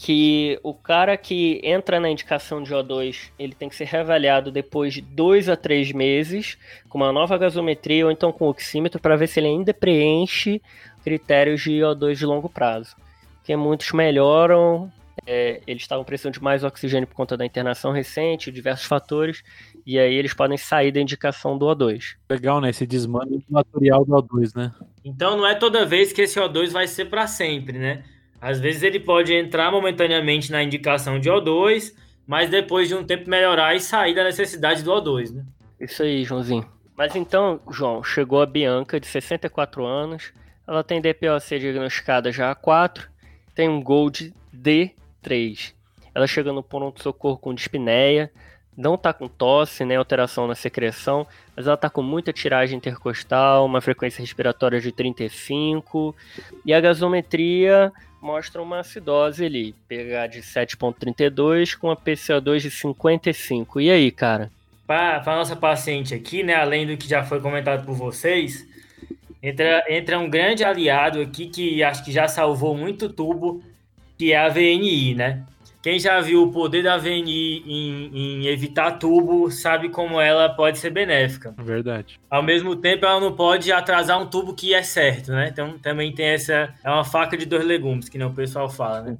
[0.00, 4.94] que o cara que entra na indicação de O2, ele tem que ser reavaliado depois
[4.94, 6.56] de dois a três meses,
[6.88, 10.62] com uma nova gasometria ou então com oxímetro, para ver se ele ainda preenche
[11.02, 12.94] critérios de O2 de longo prazo.
[13.38, 14.88] Porque muitos melhoram,
[15.26, 19.42] é, eles estavam precisando de mais oxigênio por conta da internação recente, diversos fatores,
[19.84, 22.14] e aí eles podem sair da indicação do O2.
[22.30, 22.70] Legal, né?
[22.70, 24.72] Esse desmame material do O2, né?
[25.04, 28.04] Então não é toda vez que esse O2 vai ser para sempre, né?
[28.40, 31.92] Às vezes ele pode entrar momentaneamente na indicação de O2,
[32.26, 35.44] mas depois de um tempo melhorar e sair da necessidade do O2, né?
[35.80, 36.68] Isso aí, Joãozinho.
[36.96, 40.32] Mas então, João, chegou a Bianca, de 64 anos.
[40.66, 43.08] Ela tem DPOC diagnosticada já há 4,
[43.54, 45.72] tem um Gold D3.
[46.14, 48.30] Ela chega no pronto-socorro com dispneia,
[48.76, 53.64] não tá com tosse, nem alteração na secreção, mas ela tá com muita tiragem intercostal,
[53.64, 56.14] uma frequência respiratória de 35,
[56.64, 63.80] e a gasometria mostra uma acidose ali, pH de 7.32 com a PCO2 de 55.
[63.80, 64.50] E aí, cara?
[64.86, 68.66] Para a nossa paciente aqui, né, além do que já foi comentado por vocês,
[69.42, 73.62] entra, entra um grande aliado aqui que acho que já salvou muito tubo,
[74.16, 75.44] que é a VNI, né?
[75.80, 80.78] Quem já viu o poder da VNI em, em, evitar tubo sabe como ela pode
[80.78, 81.54] ser benéfica.
[81.56, 82.18] Verdade.
[82.28, 85.48] Ao mesmo tempo, ela não pode atrasar um tubo que é certo, né?
[85.52, 86.74] Então também tem essa.
[86.82, 89.16] É uma faca de dois legumes, que não o pessoal fala, né?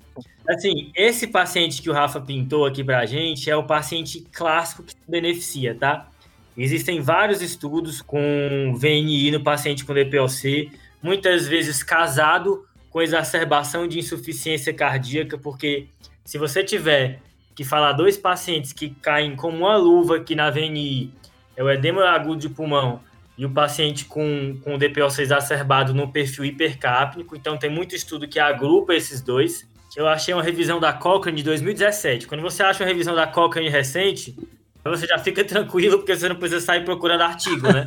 [0.48, 4.92] Assim, esse paciente que o Rafa pintou aqui pra gente é o paciente clássico que
[4.92, 6.08] se beneficia, tá?
[6.56, 14.00] Existem vários estudos com VNI no paciente com DPOC, muitas vezes casado com exacerbação de
[14.00, 15.86] insuficiência cardíaca, porque
[16.28, 17.22] se você tiver
[17.56, 21.10] que falar dois pacientes que caem como uma luva aqui na VNI,
[21.56, 23.00] é o edema agudo de pulmão
[23.38, 28.38] e o paciente com, com DPOC exacerbado no perfil hipercápnico, então tem muito estudo que
[28.38, 29.66] agrupa esses dois.
[29.96, 32.26] Eu achei uma revisão da Cochrane de 2017.
[32.26, 34.36] Quando você acha uma revisão da Cochrane recente,
[34.84, 37.86] Você já fica tranquilo porque você não precisa sair procurando artigo, né?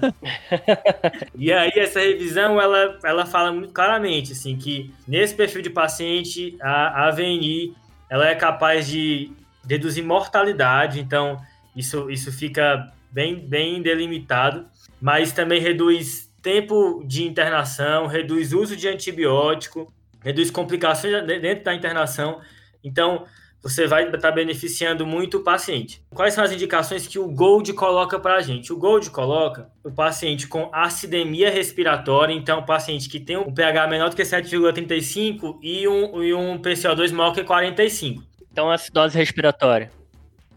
[1.37, 6.57] e aí essa revisão ela, ela fala muito claramente assim que nesse perfil de paciente
[6.59, 7.75] a, a VNI
[8.11, 9.31] ela é capaz de
[9.65, 11.41] reduzir mortalidade, então
[11.73, 14.67] isso, isso fica bem, bem delimitado,
[14.99, 22.41] mas também reduz tempo de internação, reduz uso de antibiótico, reduz complicações dentro da internação.
[22.83, 23.25] Então,
[23.61, 26.01] você vai estar tá beneficiando muito o paciente.
[26.09, 28.73] Quais são as indicações que o Gold coloca para a gente?
[28.73, 33.87] O Gold coloca o paciente com acidemia respiratória, então o paciente que tem um pH
[33.87, 38.23] menor do que 7,35 e um, e um PCO2 maior que 45.
[38.51, 39.91] Então, acidose respiratória.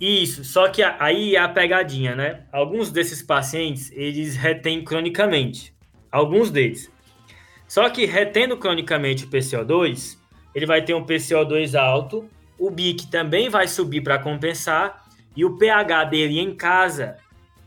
[0.00, 2.42] Isso, só que aí é a pegadinha, né?
[2.50, 5.72] Alguns desses pacientes, eles retêm cronicamente.
[6.10, 6.90] Alguns deles.
[7.68, 10.18] Só que retendo cronicamente o PCO2,
[10.54, 12.28] ele vai ter um PCO2 alto,
[12.66, 15.04] o BIC também vai subir para compensar
[15.36, 17.18] e o pH dele em casa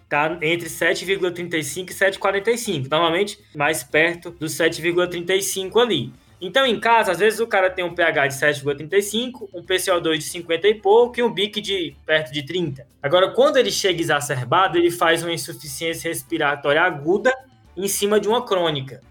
[0.10, 6.14] tá entre 7,35 e 7,45, normalmente mais perto do 7,35 ali.
[6.40, 10.24] Então, em casa, às vezes o cara tem um pH de 7,35, um PCO2 de
[10.24, 12.88] 50 e pouco e um BIC de perto de 30.
[13.02, 17.34] Agora, quando ele chega exacerbado, ele faz uma insuficiência respiratória aguda
[17.76, 19.02] em cima de uma crônica.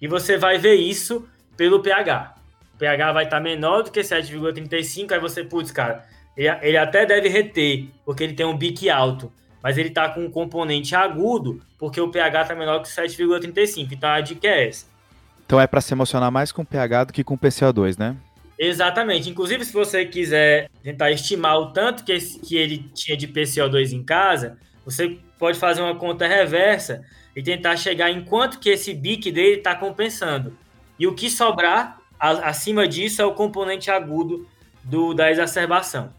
[0.00, 2.35] E você vai ver isso pelo pH.
[2.76, 7.04] O pH vai estar menor do que 7,35, aí você, putz, cara, ele, ele até
[7.04, 11.60] deve reter, porque ele tem um BIC alto, mas ele está com um componente agudo,
[11.78, 13.88] porque o pH está menor que 7,35.
[13.90, 14.86] Então a dica é essa
[15.46, 18.16] então é para se emocionar mais com pH do que com PCO2, né?
[18.58, 19.30] Exatamente.
[19.30, 23.92] Inclusive, se você quiser tentar estimar o tanto que, esse, que ele tinha de PCO2
[23.92, 28.92] em casa, você pode fazer uma conta reversa e tentar chegar em quanto que esse
[28.92, 30.56] BIC dele está compensando.
[30.98, 34.46] E o que sobrar a, acima disso é o componente agudo
[34.82, 36.10] do, da exacerbação.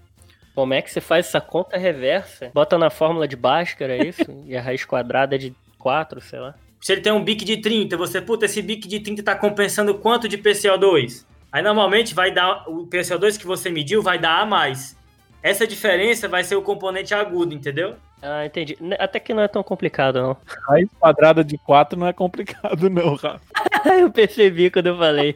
[0.54, 2.50] Como é que você faz essa conta reversa?
[2.54, 4.26] Bota na fórmula de Bhaskara, é isso?
[4.46, 6.56] e a raiz quadrada é de 4, sei lá.
[6.82, 9.96] Se ele tem um BIC de 30, você, puta, esse BIC de 30 está compensando
[9.96, 11.26] quanto de PCO2?
[11.52, 14.98] Aí normalmente vai dar, o PCO2 que você mediu vai dar a mais.
[15.42, 17.96] Essa diferença vai ser o componente agudo, entendeu?
[18.22, 18.78] Ah, entendi.
[19.00, 20.38] Até que não é tão complicado, não.
[20.68, 23.42] Raiz quadrada de 4 não é complicado, não, Rafa.
[24.00, 25.36] eu percebi quando eu falei.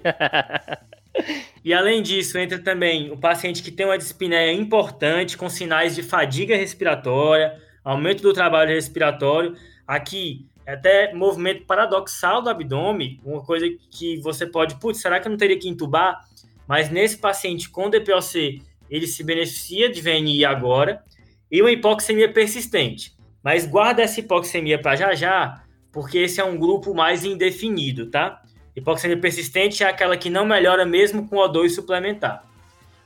[1.64, 6.04] e além disso, entra também o paciente que tem uma dispneia importante, com sinais de
[6.04, 9.56] fadiga respiratória, aumento do trabalho respiratório.
[9.88, 15.32] Aqui, até movimento paradoxal do abdômen, uma coisa que você pode, putz, será que eu
[15.32, 16.22] não teria que entubar?
[16.68, 21.04] Mas nesse paciente com DPOC, ele se beneficia de VNI agora
[21.52, 23.14] e uma hipoxemia persistente.
[23.44, 28.42] Mas guarda essa hipoxemia para já já, porque esse é um grupo mais indefinido, tá?
[28.76, 32.44] Hipoxemia persistente é aquela que não melhora mesmo com O2 suplementar.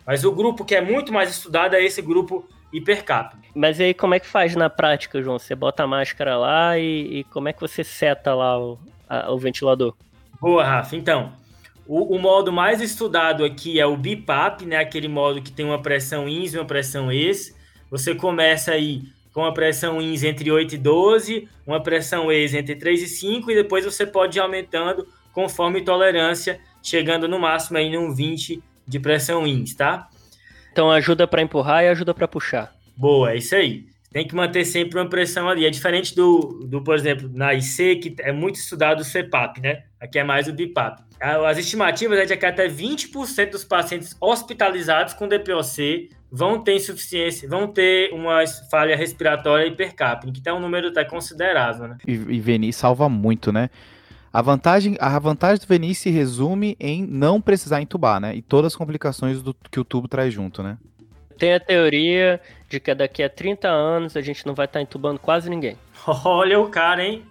[0.06, 3.36] Mas o grupo que é muito mais estudado é esse grupo hipercap.
[3.56, 5.40] Mas aí como é que faz na prática, João?
[5.40, 8.78] Você bota a máscara lá e, e como é que você seta lá o,
[9.10, 9.96] a, o ventilador?
[10.40, 10.96] Boa, Rafa.
[10.96, 11.34] Então,
[11.88, 14.78] o, o, modo mais estudado aqui é o BIPAP, né?
[14.78, 17.56] Aquele modo que tem uma pressão INS e uma pressão ES.
[17.90, 19.04] Você começa aí
[19.36, 23.52] com a pressão INS entre 8 e 12, uma pressão ES entre 3 e 5,
[23.52, 28.98] e depois você pode ir aumentando conforme tolerância, chegando no máximo aí num 20 de
[28.98, 30.08] pressão INS, tá?
[30.72, 32.74] Então ajuda para empurrar e ajuda para puxar.
[32.96, 33.84] Boa, é isso aí.
[34.10, 35.66] Tem que manter sempre uma pressão ali.
[35.66, 39.84] É diferente do, do, por exemplo, na IC, que é muito estudado o CPAP, né?
[40.00, 41.04] Aqui é mais o BIPAP.
[41.20, 47.48] As estimativas é de que até 20% dos pacientes hospitalizados com DPOC vão ter insuficiência,
[47.48, 51.98] vão ter uma falha respiratória hipercapnia, que é um número até considerável, né?
[52.06, 53.70] E, e Veni salva muito, né?
[54.34, 58.36] A vantagem, a vantagem do Veni se resume em não precisar entubar, né?
[58.36, 60.78] E todas as complicações do, que o tubo traz junto, né?
[61.38, 64.84] Tem a teoria de que daqui a 30 anos a gente não vai estar tá
[64.84, 65.78] entubando quase ninguém.
[66.26, 67.24] Olha o cara, hein?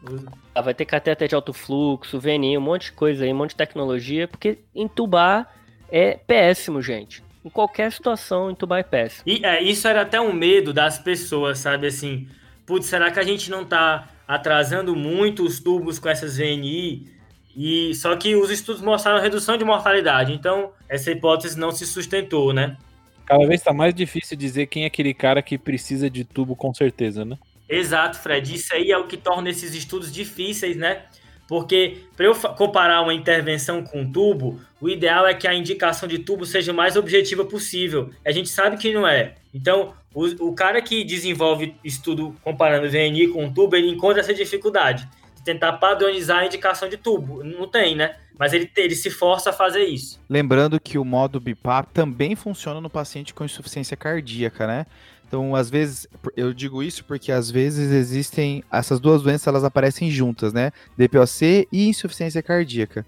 [0.55, 3.51] Ah, vai ter cateter de alto fluxo, VNI, um monte de coisa aí, um monte
[3.51, 5.53] de tecnologia, porque entubar
[5.91, 7.24] é péssimo, gente.
[7.45, 9.25] Em qualquer situação, entubar é péssimo.
[9.27, 11.87] E é, isso era até um medo das pessoas, sabe?
[11.87, 12.27] Assim,
[12.65, 17.13] putz, será que a gente não tá atrasando muito os tubos com essas VNI.
[17.57, 22.53] E só que os estudos mostraram redução de mortalidade, então essa hipótese não se sustentou,
[22.53, 22.77] né?
[23.25, 26.75] Cada vez está mais difícil dizer quem é aquele cara que precisa de tubo com
[26.75, 27.39] certeza, né?
[27.69, 28.55] Exato, Fred.
[28.55, 31.05] Isso aí é o que torna esses estudos difíceis, né?
[31.47, 36.19] Porque para eu comparar uma intervenção com tubo, o ideal é que a indicação de
[36.19, 38.11] tubo seja mais objetiva possível.
[38.25, 39.35] A gente sabe que não é.
[39.53, 45.09] Então, o, o cara que desenvolve estudo comparando VNI com tubo, ele encontra essa dificuldade
[45.37, 47.43] de tentar padronizar a indicação de tubo.
[47.45, 48.17] Não tem, né?
[48.39, 50.21] Mas ele, ele se força a fazer isso.
[50.29, 54.87] Lembrando que o modo BIPAP também funciona no paciente com insuficiência cardíaca, né?
[55.35, 56.07] Então, às vezes,
[56.37, 60.71] eu digo isso porque às vezes existem essas duas doenças, elas aparecem juntas, né?
[60.97, 63.05] DPOC e insuficiência cardíaca.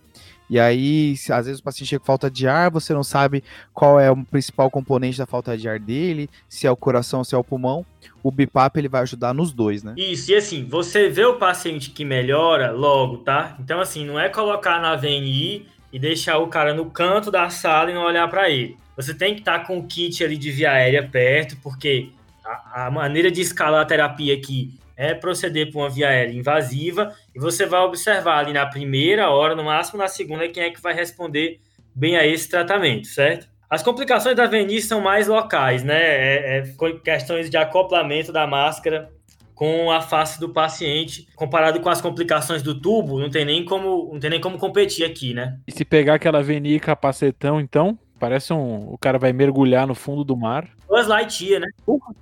[0.51, 4.01] E aí, às vezes o paciente chega com falta de ar, você não sabe qual
[4.01, 7.39] é o principal componente da falta de ar dele, se é o coração, se é
[7.39, 7.87] o pulmão.
[8.25, 9.95] O BIPAP ele vai ajudar nos dois, né?
[9.97, 13.57] Isso, e assim, você vê o paciente que melhora logo, tá?
[13.61, 17.93] Então, assim, não é colocar na VNI e deixar o cara no canto da sala
[17.93, 18.77] e não olhar para ele.
[18.97, 22.11] Você tem que estar tá com o kit ali de via aérea perto, porque
[22.45, 27.15] a, a maneira de escalar a terapia aqui é proceder por uma via aérea invasiva
[27.35, 30.81] e você vai observar ali na primeira hora, no máximo na segunda, quem é que
[30.81, 31.61] vai responder
[31.95, 33.47] bem a esse tratamento, certo?
[33.69, 35.99] As complicações da VNI são mais locais, né?
[35.99, 39.11] É, é questões de acoplamento da máscara
[39.55, 44.11] com a face do paciente, comparado com as complicações do tubo, não tem nem como,
[44.13, 45.59] não tem nem como competir aqui, né?
[45.67, 50.25] E se pegar aquela VNI capacetão, então, parece um, o cara vai mergulhar no fundo
[50.25, 50.69] do mar.
[50.89, 51.69] Buzz Lightyear, né?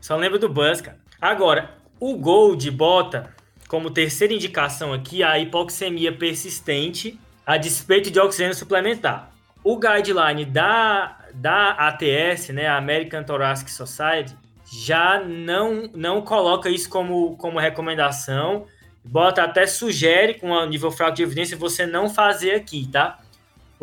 [0.01, 0.99] Só lembra do Buzz, cara.
[1.21, 3.35] Agora, o Gold bota
[3.69, 9.31] como terceira indicação aqui a hipoxemia persistente a despeito de oxigênio suplementar.
[9.63, 14.37] O guideline da, da ATS, né, American Thoracic Society,
[14.71, 18.67] já não, não coloca isso como, como recomendação,
[19.05, 23.19] bota até sugere com um nível fraco de evidência você não fazer aqui, tá?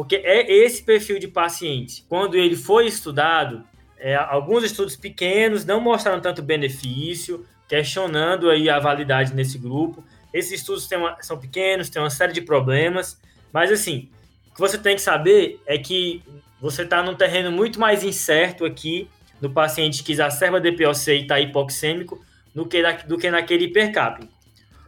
[0.01, 2.03] Porque é esse perfil de paciente.
[2.09, 3.63] Quando ele foi estudado,
[3.99, 10.03] é, alguns estudos pequenos não mostraram tanto benefício, questionando aí a validade nesse grupo.
[10.33, 13.21] Esses estudos uma, são pequenos, tem uma série de problemas,
[13.53, 14.09] mas assim,
[14.49, 16.23] o que você tem que saber é que
[16.59, 19.07] você está num terreno muito mais incerto aqui
[19.39, 22.25] no paciente que exacerba DPOC e está hipoxêmico
[22.55, 24.33] do que, na, do que naquele hipercápnico.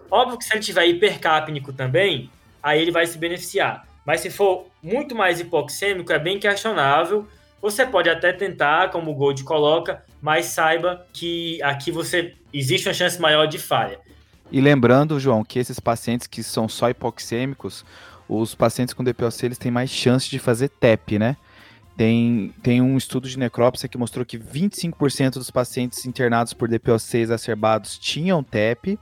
[0.09, 2.32] Óbvio que se ele tiver hipercápnico também,
[2.64, 3.93] aí ele vai se beneficiar.
[4.06, 7.28] Mas se for muito mais hipoxêmico, é bem questionável
[7.64, 12.93] você pode até tentar, como o Gold coloca, mas saiba que aqui você existe uma
[12.93, 14.01] chance maior de falha.
[14.51, 17.86] E lembrando, João, que esses pacientes que são só hipoxêmicos,
[18.28, 21.38] os pacientes com DPOC eles têm mais chance de fazer TEP, né?
[21.95, 27.16] Tem, tem um estudo de necrópsia que mostrou que 25% dos pacientes internados por DPOC
[27.16, 28.99] exacerbados tinham TEP,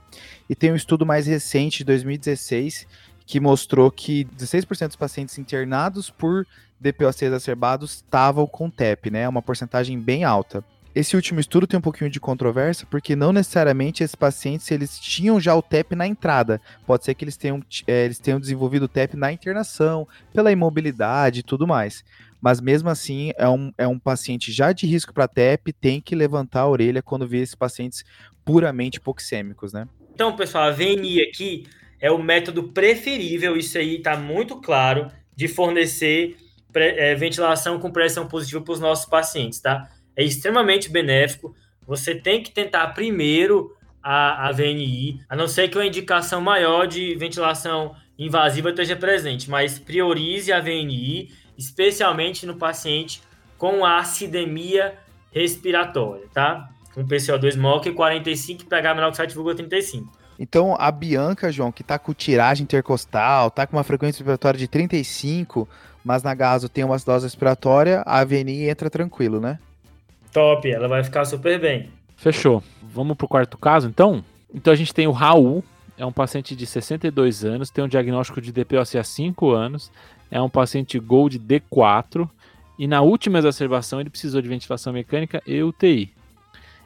[0.48, 2.86] e tem um estudo mais recente, de 2016,
[3.26, 6.46] que mostrou que 16% dos pacientes internados por
[6.80, 9.28] DPOC exacerbados estavam com TEP, né?
[9.28, 10.64] Uma porcentagem bem alta.
[10.94, 15.40] Esse último estudo tem um pouquinho de controvérsia, porque não necessariamente esses pacientes eles tinham
[15.40, 16.60] já o TEP na entrada.
[16.86, 21.40] Pode ser que eles tenham, é, eles tenham desenvolvido o TEP na internação, pela imobilidade
[21.40, 22.04] e tudo mais.
[22.42, 26.14] Mas mesmo assim, é um, é um paciente já de risco para TEP, tem que
[26.14, 28.04] levantar a orelha quando vê esses pacientes
[28.44, 29.88] puramente hipoxêmicos, né?
[30.14, 31.64] Então, pessoal, a VNI aqui
[32.02, 36.36] é o método preferível, isso aí está muito claro, de fornecer
[36.74, 39.88] é, ventilação com pressão positiva para os nossos pacientes, tá?
[40.16, 41.54] É extremamente benéfico.
[41.86, 46.86] Você tem que tentar primeiro a, a VNI, a não ser que uma indicação maior
[46.86, 53.22] de ventilação invasiva esteja presente, mas priorize a VNI, especialmente no paciente
[53.56, 54.98] com acidemia
[55.30, 56.68] respiratória, tá?
[56.92, 60.21] Com PCO2 maior que 45 e pH menor que 7,35.
[60.42, 64.66] Então, a Bianca, João, que tá com tiragem intercostal, tá com uma frequência respiratória de
[64.66, 65.68] 35,
[66.04, 69.60] mas na gaso tem uma dose respiratória, a VNI entra tranquilo, né?
[70.32, 71.90] Top, ela vai ficar super bem.
[72.16, 72.60] Fechou.
[72.82, 74.24] Vamos pro quarto caso, então?
[74.52, 75.62] Então a gente tem o Raul,
[75.96, 79.92] é um paciente de 62 anos, tem um diagnóstico de DPOC há 5 anos,
[80.28, 82.28] é um paciente Gold D4,
[82.76, 86.12] e na última exacerbação ele precisou de ventilação mecânica e UTI.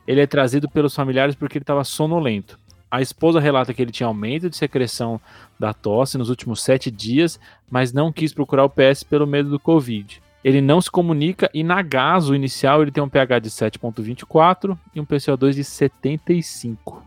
[0.06, 2.58] Ele é trazido pelos familiares porque ele estava sonolento.
[2.90, 5.20] A esposa relata que ele tinha aumento de secreção
[5.58, 7.38] da tosse nos últimos sete dias,
[7.70, 10.22] mas não quis procurar o PS pelo medo do Covid.
[10.44, 15.00] Ele não se comunica e na gaso inicial ele tem um pH de 7.24 e
[15.00, 17.05] um PCO2 de 75.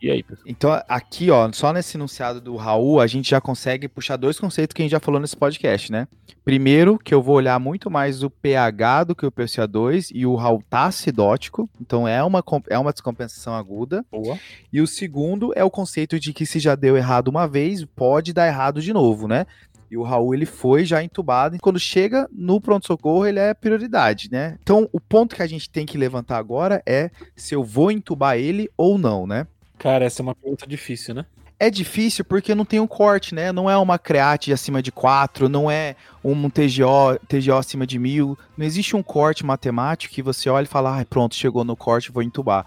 [0.00, 0.46] E aí, pessoal?
[0.46, 4.72] Então, aqui, ó, só nesse enunciado do Raul, a gente já consegue puxar dois conceitos
[4.72, 6.08] que a gente já falou nesse podcast, né?
[6.42, 10.34] Primeiro, que eu vou olhar muito mais o pH do que o PCO2 e o
[10.36, 14.04] Raul tá acidótico, então é uma, é uma descompensação aguda.
[14.10, 14.38] Boa.
[14.72, 18.32] E o segundo é o conceito de que se já deu errado uma vez, pode
[18.32, 19.46] dar errado de novo, né?
[19.90, 21.56] E o Raul, ele foi já entubado.
[21.56, 24.56] E quando chega no pronto-socorro, ele é prioridade, né?
[24.62, 28.38] Então, o ponto que a gente tem que levantar agora é se eu vou entubar
[28.38, 29.46] ele ou não, né?
[29.80, 31.24] Cara, essa é uma pergunta difícil, né?
[31.58, 33.50] É difícil porque não tem um corte, né?
[33.50, 38.38] Não é uma create acima de 4, não é um TGO, TGO acima de mil.
[38.58, 42.12] Não existe um corte matemático que você olha e fala, ah, pronto, chegou no corte,
[42.12, 42.66] vou entubar.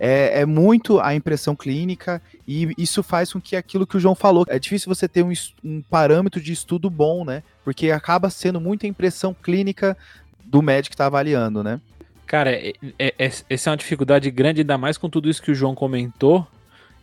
[0.00, 4.16] É, é, muito a impressão clínica e isso faz com que aquilo que o João
[4.16, 5.32] falou, é difícil você ter um,
[5.64, 7.44] um parâmetro de estudo bom, né?
[7.62, 9.96] Porque acaba sendo muita impressão clínica
[10.44, 11.80] do médico que está avaliando, né?
[12.28, 15.50] Cara, é, é, é, essa é uma dificuldade grande, ainda mais com tudo isso que
[15.50, 16.46] o João comentou.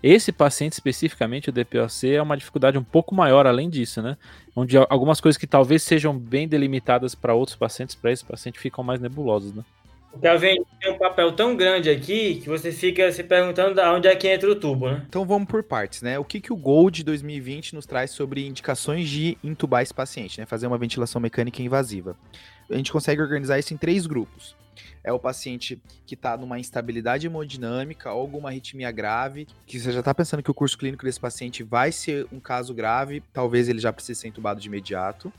[0.04, 4.18] Esse paciente especificamente, o DPOC, é uma dificuldade um pouco maior além disso, né?
[4.56, 8.84] Onde algumas coisas que talvez sejam bem delimitadas para outros pacientes, para esse paciente ficam
[8.84, 9.64] mais nebulosas, né?
[10.24, 14.16] A VNI tem um papel tão grande aqui que você fica se perguntando onde é
[14.16, 15.06] que entra o tubo, né?
[15.08, 16.18] Então vamos por partes, né?
[16.18, 20.46] O que, que o Gold 2020 nos traz sobre indicações de intubar esse paciente, né?
[20.46, 22.16] Fazer uma ventilação mecânica invasiva.
[22.70, 24.56] A gente consegue organizar isso em três grupos
[25.06, 30.14] é o paciente que está numa instabilidade hemodinâmica alguma arritmia grave, que você já está
[30.16, 33.94] pensando que o curso clínico desse paciente vai ser um caso grave, talvez ele já
[33.94, 35.32] precise ser entubado de imediato.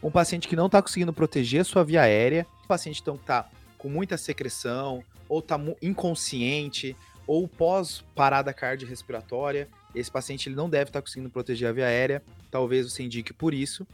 [0.00, 3.24] Um paciente que não está conseguindo proteger a sua via aérea, um paciente então, que
[3.24, 3.50] está
[3.80, 6.94] com muita secreção, ou está inconsciente,
[7.26, 12.22] ou pós-parada cardiorrespiratória, esse paciente ele não deve estar tá conseguindo proteger a via aérea,
[12.50, 13.86] talvez você indique por isso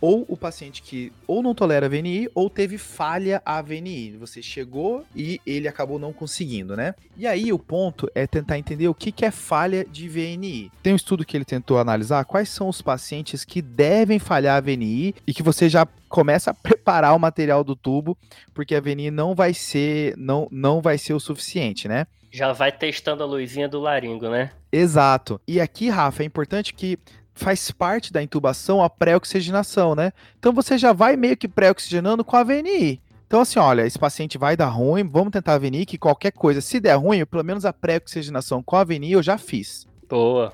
[0.00, 4.16] ou o paciente que ou não tolera a VNI ou teve falha a VNI.
[4.18, 6.94] Você chegou e ele acabou não conseguindo, né?
[7.16, 10.70] E aí o ponto é tentar entender o que, que é falha de VNI.
[10.82, 14.60] Tem um estudo que ele tentou analisar quais são os pacientes que devem falhar a
[14.60, 18.16] VNI e que você já começa a preparar o material do tubo,
[18.54, 22.06] porque a VNI não vai ser não, não vai ser o suficiente, né?
[22.30, 24.50] Já vai testando a luzinha do laringo, né?
[24.70, 25.40] Exato.
[25.48, 26.98] E aqui, Rafa, é importante que
[27.38, 30.12] faz parte da intubação a pré-oxigenação, né?
[30.38, 33.00] Então você já vai meio que pré-oxigenando com a VNI.
[33.26, 36.62] Então, assim, olha, esse paciente vai dar ruim, vamos tentar a VNI, que qualquer coisa,
[36.62, 39.86] se der ruim, pelo menos a pré-oxigenação com a VNI eu já fiz.
[40.08, 40.52] Boa.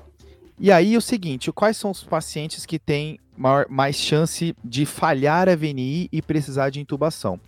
[0.59, 5.49] E aí, o seguinte, quais são os pacientes que têm maior, mais chance de falhar
[5.49, 7.39] a VNI e precisar de intubação?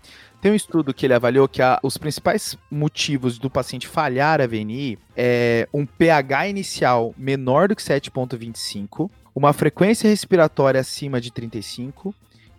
[0.42, 4.48] Tem um estudo que ele avaliou que a, os principais motivos do paciente falhar a
[4.48, 12.12] VNI é um pH inicial menor do que 7,25, uma frequência respiratória acima de 35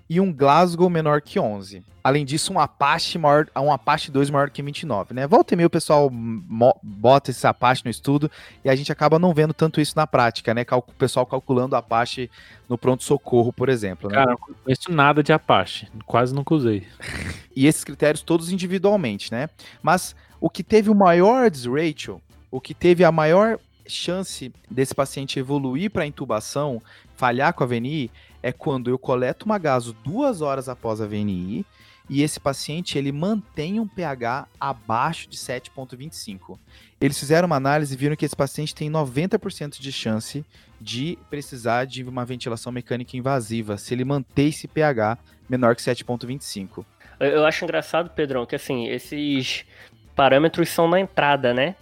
[0.09, 1.83] e um Glasgow menor que 11.
[2.05, 5.27] Além disso, um Apache, maior, um Apache 2 maior que 29, né?
[5.27, 6.09] Volta e meia o pessoal
[6.81, 8.31] bota esse Apache no estudo
[8.65, 10.65] e a gente acaba não vendo tanto isso na prática, né?
[10.71, 12.31] O pessoal calculando Apache
[12.69, 14.09] no pronto-socorro, por exemplo.
[14.09, 14.15] Né?
[14.15, 16.87] Cara, não conheço nada de Apache, quase nunca usei.
[17.57, 19.51] e esses critérios todos individualmente, né?
[19.83, 22.23] Mas o que teve o maior desratio,
[22.53, 23.59] o que teve a maior
[23.89, 26.83] chance desse paciente evoluir para intubação,
[27.17, 28.11] falhar com a VNI,
[28.43, 31.65] é quando eu coleto uma gaso duas horas após a VNI
[32.09, 36.59] e esse paciente ele mantém um pH abaixo de 7,25.
[37.01, 40.45] Eles fizeram uma análise e viram que esse paciente tem 90% de chance
[40.81, 45.19] de precisar de uma ventilação mecânica invasiva se ele manter esse pH
[45.49, 46.85] menor que 7,25.
[47.21, 49.65] Eu acho engraçado, Pedrão, que assim, esses
[50.15, 51.75] parâmetros são na entrada, né?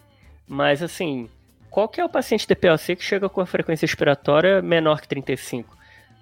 [0.48, 1.28] Mas assim,
[1.76, 5.76] qual que é o paciente DPOC que chega com a frequência respiratória menor que 35?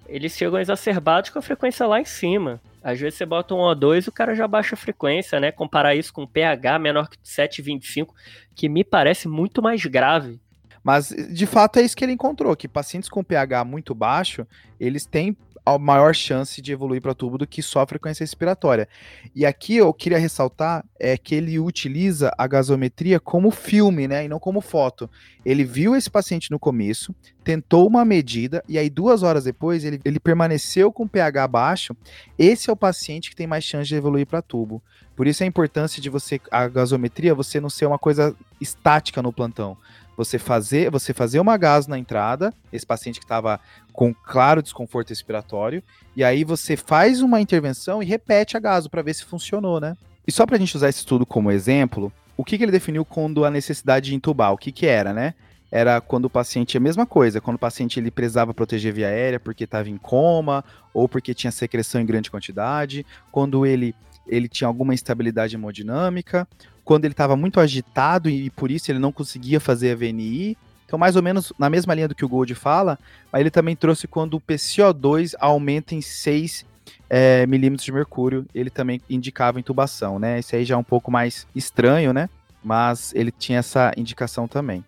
[0.05, 2.59] Eles chegam exacerbados com a frequência lá em cima.
[2.83, 5.53] Às vezes você bota um O2 e o cara já baixa a frequência, né?
[5.53, 8.09] Comparar isso com um pH menor que 7,25,
[8.53, 10.41] que me parece muito mais grave.
[10.83, 14.45] Mas, de fato, é isso que ele encontrou, que pacientes com pH muito baixo,
[14.77, 18.87] eles têm a maior chance de evoluir para tubo do que só a frequência respiratória.
[19.33, 24.27] E aqui eu queria ressaltar é que ele utiliza a gasometria como filme, né, e
[24.27, 25.09] não como foto.
[25.43, 27.13] Ele viu esse paciente no começo,
[27.43, 31.95] tentou uma medida e aí duas horas depois ele, ele permaneceu com pH baixo.
[32.37, 34.81] Esse é o paciente que tem mais chance de evoluir para tubo.
[35.15, 39.31] Por isso a importância de você a gasometria, você não ser uma coisa estática no
[39.31, 39.77] plantão
[40.15, 43.59] você fazer, você fazer uma gás na entrada, esse paciente que estava
[43.91, 45.83] com claro desconforto respiratório,
[46.15, 49.95] e aí você faz uma intervenção e repete a gaso para ver se funcionou, né?
[50.27, 53.05] E só para a gente usar esse estudo como exemplo, o que, que ele definiu
[53.05, 54.51] quando a necessidade de entubar?
[54.51, 55.33] O que, que era, né?
[55.71, 59.39] Era quando o paciente, a mesma coisa, quando o paciente ele precisava proteger via aérea
[59.39, 60.63] porque estava em coma
[60.93, 63.93] ou porque tinha secreção em grande quantidade, quando ele,
[64.27, 66.47] ele tinha alguma instabilidade hemodinâmica,
[66.83, 70.57] quando ele estava muito agitado e por isso ele não conseguia fazer a VNI.
[70.85, 72.99] Então, mais ou menos na mesma linha do que o Gold fala,
[73.31, 76.65] mas ele também trouxe quando o PCO2 aumenta em 6
[77.09, 80.39] é, milímetros de mercúrio, ele também indicava intubação, né?
[80.39, 82.29] Esse aí já é um pouco mais estranho, né?
[82.63, 84.83] Mas ele tinha essa indicação também.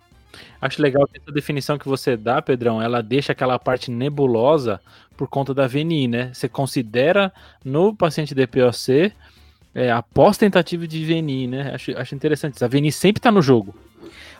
[0.62, 4.82] Acho legal que essa definição que você dá, Pedrão, ela deixa aquela parte nebulosa
[5.16, 6.32] por conta da VNI, né?
[6.34, 7.34] Você considera
[7.64, 9.12] no paciente DPOC
[9.74, 11.72] é, após tentativa de VNI, né?
[11.74, 12.64] Acho, acho interessante.
[12.64, 13.76] A VNI sempre tá no jogo.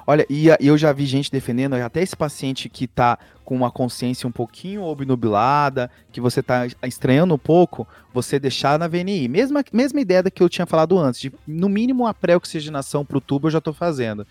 [0.10, 4.26] Olha, e eu já vi gente defendendo, até esse paciente que tá com uma consciência
[4.26, 9.28] um pouquinho obnubilada, que você tá estranhando um pouco, você deixar na VNI.
[9.28, 13.20] Mesma, mesma ideia da que eu tinha falado antes, de no mínimo a pré-oxigenação pro
[13.20, 14.26] tubo eu já tô fazendo.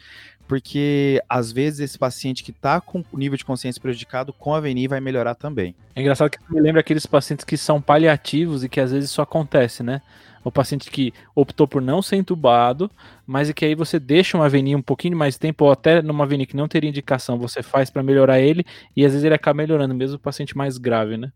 [0.46, 4.60] Porque às vezes esse paciente que tá com o nível de consciência prejudicado com a
[4.60, 5.74] VNI vai melhorar também.
[5.94, 9.20] É engraçado que me lembra aqueles pacientes que são paliativos e que às vezes isso
[9.20, 10.02] acontece, né?
[10.48, 12.88] o paciente que optou por não ser entubado,
[13.26, 16.24] mas é que aí você deixa uma VNI um pouquinho mais tempo, ou até numa
[16.24, 18.64] VNI que não teria indicação, você faz para melhorar ele,
[18.96, 21.32] e às vezes ele acaba melhorando, mesmo o paciente mais grave, né?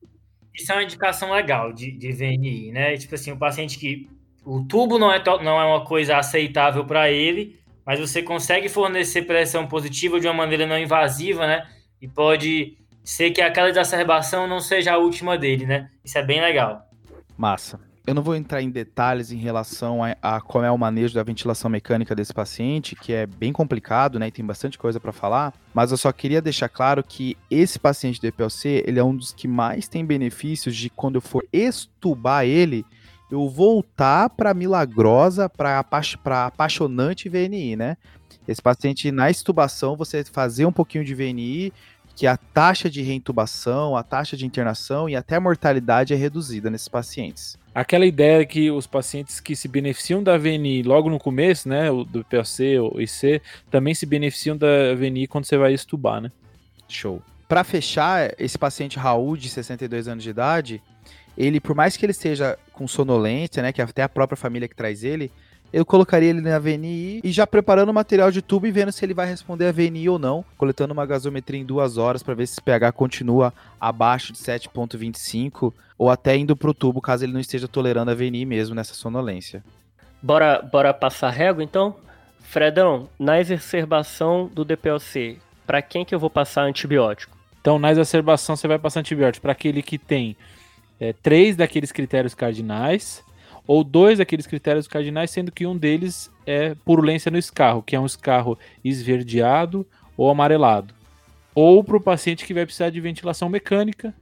[0.55, 2.97] Isso é uma indicação legal de, de VNI, né?
[2.97, 4.09] Tipo assim, o paciente que
[4.45, 7.60] o tubo não é, não é uma coisa aceitável para ele,
[7.91, 11.67] mas você consegue fornecer pressão positiva de uma maneira não invasiva, né?
[12.01, 15.91] E pode ser que aquela exacerbação não seja a última dele, né?
[16.05, 16.89] Isso é bem legal.
[17.37, 17.81] Massa.
[18.07, 21.25] Eu não vou entrar em detalhes em relação a, a como é o manejo da
[21.25, 24.29] ventilação mecânica desse paciente, que é bem complicado, né?
[24.29, 25.53] E tem bastante coisa para falar.
[25.75, 29.33] Mas eu só queria deixar claro que esse paciente do EPLC, ele é um dos
[29.33, 32.87] que mais tem benefícios de quando eu for estubar ele,
[33.31, 35.79] eu voltar para milagrosa, para
[36.47, 37.97] apaixonante VNI, né?
[38.47, 41.73] Esse paciente na estubação, você fazer um pouquinho de VNI,
[42.17, 46.69] que a taxa de reintubação, a taxa de internação e até a mortalidade é reduzida
[46.69, 47.57] nesses pacientes.
[47.75, 52.25] Aquela ideia que os pacientes que se beneficiam da VNI logo no começo, né, do
[52.25, 56.31] POC ou IC, também se beneficiam da VNI quando você vai estubar, né?
[56.89, 57.23] Show.
[57.49, 60.83] Para fechar, esse paciente Raul, de 62 anos de idade,
[61.39, 64.67] ele, por mais que ele esteja com sonolência, né, que é até a própria família
[64.67, 65.31] que traz ele,
[65.71, 69.05] eu colocaria ele na VNI e já preparando o material de tubo e vendo se
[69.05, 72.47] ele vai responder a VNI ou não, coletando uma gasometria em duas horas para ver
[72.47, 77.35] se esse pH continua abaixo de 7.25 ou até indo para o tubo caso ele
[77.35, 79.63] não esteja tolerando a VNI mesmo nessa sonolência.
[80.23, 81.95] Bora, bora passar régua então?
[82.41, 87.37] Fredão, na exacerbação do DPLC, para quem que eu vou passar antibiótico?
[87.61, 90.35] Então, na exacerbação você vai passar antibiótico para aquele que tem
[91.01, 93.25] é, três daqueles critérios cardinais,
[93.67, 98.01] ou dois daqueles critérios cardinais, sendo que um deles é purulência no escarro, que é
[98.01, 99.87] um escarro esverdeado
[100.17, 100.93] ou amarelado.
[101.55, 104.15] Ou para o paciente que vai precisar de ventilação mecânica,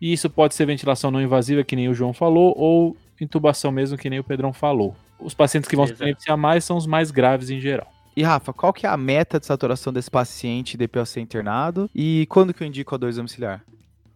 [0.00, 3.98] e isso pode ser ventilação não invasiva, que nem o João falou, ou intubação mesmo,
[3.98, 4.94] que nem o Pedrão falou.
[5.18, 5.98] Os pacientes que vão Exato.
[5.98, 7.92] se beneficiar mais são os mais graves em geral.
[8.16, 12.52] E Rafa, qual que é a meta de saturação desse paciente DPOC internado e quando
[12.52, 13.62] que eu indico a 2 domiciliar?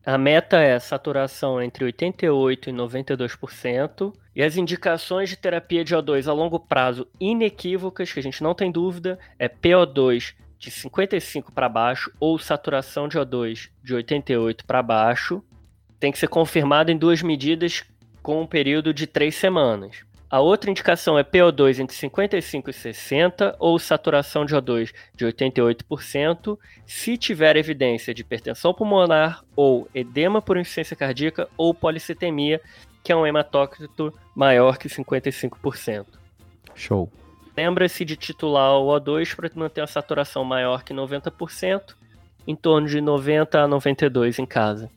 [0.04, 4.12] A meta é saturação entre 88% e 92%.
[4.34, 8.54] E as indicações de terapia de O2 a longo prazo inequívocas, que a gente não
[8.54, 14.82] tem dúvida, é PO2 de 55 para baixo ou saturação de O2 de 88 para
[14.82, 15.42] baixo.
[16.00, 17.84] Tem que ser confirmado em duas medidas
[18.22, 20.04] com um período de três semanas.
[20.32, 26.58] A outra indicação é PO2 entre 55 e 60 ou saturação de O2 de 88%,
[26.86, 32.62] se tiver evidência de hipertensão pulmonar ou edema por insuficiência cardíaca ou policitemia,
[33.04, 36.06] que é um hematócrito maior que 55%.
[36.74, 37.12] Show.
[37.54, 41.94] Lembra-se de titular o O2 para manter a saturação maior que 90%,
[42.46, 44.88] em torno de 90 a 92 em casa.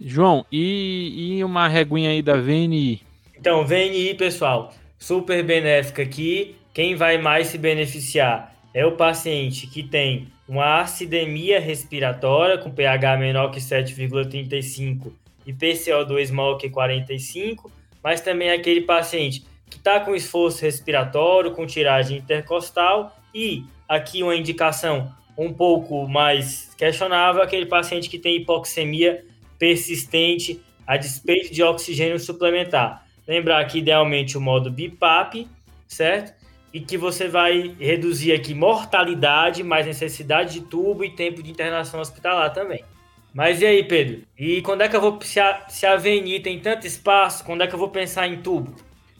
[0.00, 3.02] João, e, e uma reguinha aí da VNI?
[3.36, 4.72] Então, VNI, pessoal,
[5.04, 6.56] super benéfica aqui.
[6.72, 13.18] Quem vai mais se beneficiar é o paciente que tem uma acidemia respiratória com pH
[13.18, 15.12] menor que 7,35
[15.46, 17.70] e PCO2 maior que 45,
[18.02, 24.34] mas também aquele paciente que está com esforço respiratório, com tiragem intercostal e aqui uma
[24.34, 29.22] indicação um pouco mais questionável, aquele paciente que tem hipoxemia
[29.58, 33.03] persistente a despeito de oxigênio suplementar.
[33.26, 35.48] Lembrar que idealmente o modo BIPAP,
[35.86, 36.34] certo?
[36.72, 42.00] E que você vai reduzir aqui mortalidade, mais necessidade de tubo e tempo de internação
[42.00, 42.84] hospitalar também.
[43.32, 44.22] Mas e aí, Pedro?
[44.38, 45.20] E quando é que eu vou.
[45.22, 48.40] Se a, se a VNI tem tanto espaço, quando é que eu vou pensar em
[48.40, 48.74] tubo?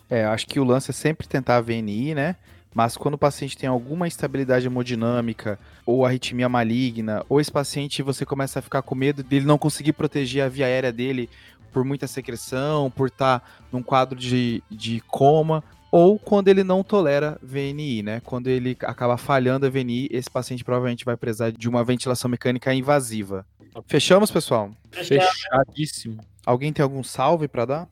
[0.08, 2.36] É, acho que o lance é sempre tentar a VNI, né?
[2.74, 8.26] Mas quando o paciente tem alguma instabilidade hemodinâmica, ou arritmia maligna, ou esse paciente você
[8.26, 11.30] começa a ficar com medo dele não conseguir proteger a via aérea dele
[11.74, 16.82] por muita secreção, por estar tá num quadro de, de coma, ou quando ele não
[16.82, 18.22] tolera VNI, né?
[18.24, 22.72] Quando ele acaba falhando a VNI, esse paciente provavelmente vai precisar de uma ventilação mecânica
[22.72, 23.44] invasiva.
[23.86, 24.70] Fechamos, pessoal?
[24.90, 26.20] Fechadíssimo.
[26.46, 27.88] Alguém tem algum salve para dar?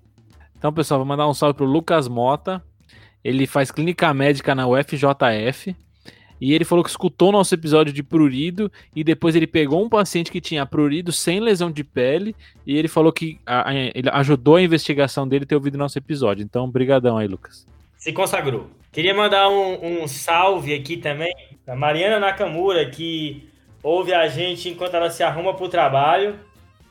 [0.56, 2.62] Então, pessoal, vou mandar um salve pro Lucas Mota.
[3.22, 5.76] Ele faz clínica médica na UFJF.
[6.42, 9.88] E ele falou que escutou o nosso episódio de prurido e depois ele pegou um
[9.88, 12.34] paciente que tinha prurido sem lesão de pele
[12.66, 16.42] e ele falou que a, a, ele ajudou a investigação dele ter ouvido nosso episódio.
[16.42, 17.64] Então, brigadão aí, Lucas.
[17.96, 18.68] Se consagrou.
[18.90, 21.32] Queria mandar um, um salve aqui também
[21.64, 23.48] da Mariana Nakamura, que
[23.80, 26.34] ouve a gente enquanto ela se arruma para o trabalho.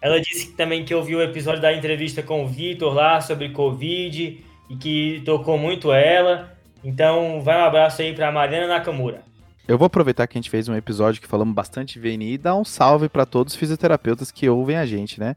[0.02, 4.46] Ela disse também que ouviu o episódio da entrevista com o Vitor lá sobre Covid
[4.70, 6.58] e que tocou muito ela.
[6.82, 9.30] Então, vai um abraço aí para Mariana Nakamura.
[9.68, 12.56] Eu vou aproveitar que a gente fez um episódio que falamos bastante VNI e dar
[12.56, 15.36] um salve para todos os fisioterapeutas que ouvem a gente, né?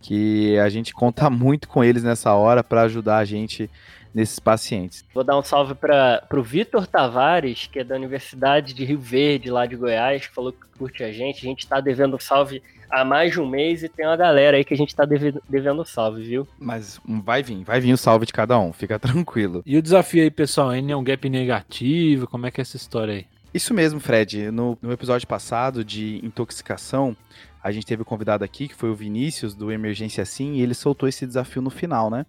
[0.00, 3.70] Que a gente conta muito com eles nessa hora para ajudar a gente
[4.14, 5.04] nesses pacientes.
[5.14, 9.50] Vou dar um salve para o Vitor Tavares, que é da Universidade de Rio Verde,
[9.50, 11.46] lá de Goiás, que falou que curte a gente.
[11.46, 14.64] A gente está devendo salve há mais de um mês e tem uma galera aí
[14.64, 16.48] que a gente está devendo salve, viu?
[16.58, 19.62] Mas vai vir, vai vir o salve de cada um, fica tranquilo.
[19.64, 22.26] E o desafio aí, pessoal, é um gap negativo?
[22.26, 23.26] Como é que é essa história aí?
[23.52, 24.50] Isso mesmo, Fred.
[24.52, 27.16] No, no episódio passado de intoxicação,
[27.62, 30.72] a gente teve um convidado aqui, que foi o Vinícius, do Emergência Sim, e ele
[30.72, 32.24] soltou esse desafio no final, né?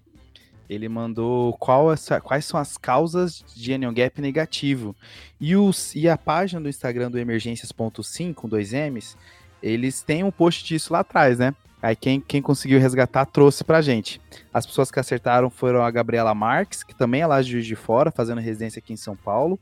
[0.68, 1.56] Ele mandou
[1.94, 4.96] essa, quais são as causas de anion gap negativo.
[5.40, 9.16] E, os, e a página do Instagram do Emergências.sim, com dois M's,
[9.62, 11.54] eles têm um post disso lá atrás, né?
[11.82, 14.20] Aí quem, quem conseguiu resgatar trouxe pra gente.
[14.54, 17.76] As pessoas que acertaram foram a Gabriela Marques, que também é lá de Juiz de
[17.76, 19.60] Fora, fazendo residência aqui em São Paulo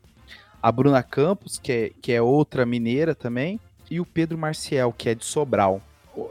[0.62, 3.58] a Bruna Campos, que é, que é outra mineira também,
[3.90, 5.82] e o Pedro Marcial, que é de Sobral.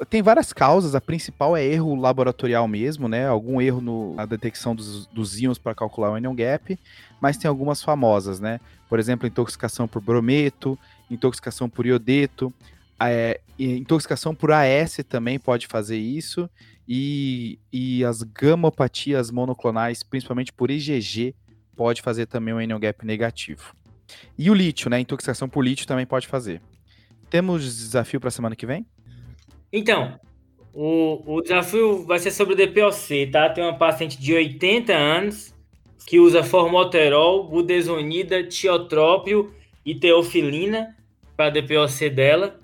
[0.09, 3.27] Tem várias causas, a principal é erro laboratorial mesmo, né?
[3.27, 6.77] Algum erro no, na detecção dos, dos íons para calcular o anion gap,
[7.19, 8.59] mas tem algumas famosas, né?
[8.87, 10.77] Por exemplo, intoxicação por brometo,
[11.09, 12.53] intoxicação por iodeto,
[12.99, 16.49] é, intoxicação por AS também pode fazer isso,
[16.87, 21.33] e, e as gamopatias monoclonais, principalmente por IgG,
[21.75, 23.73] pode fazer também um anion gap negativo.
[24.37, 24.99] E o lítio, né?
[24.99, 26.61] Intoxicação por lítio também pode fazer.
[27.29, 28.85] Temos desafio para a semana que vem?
[29.71, 30.19] Então,
[30.73, 33.49] o, o desafio vai ser sobre o DPOC, tá?
[33.49, 35.53] Tem uma paciente de 80 anos
[36.07, 39.53] que usa formoterol, budesonida, tiotrópio
[39.85, 40.95] e teofilina
[41.37, 42.59] para DPOC dela.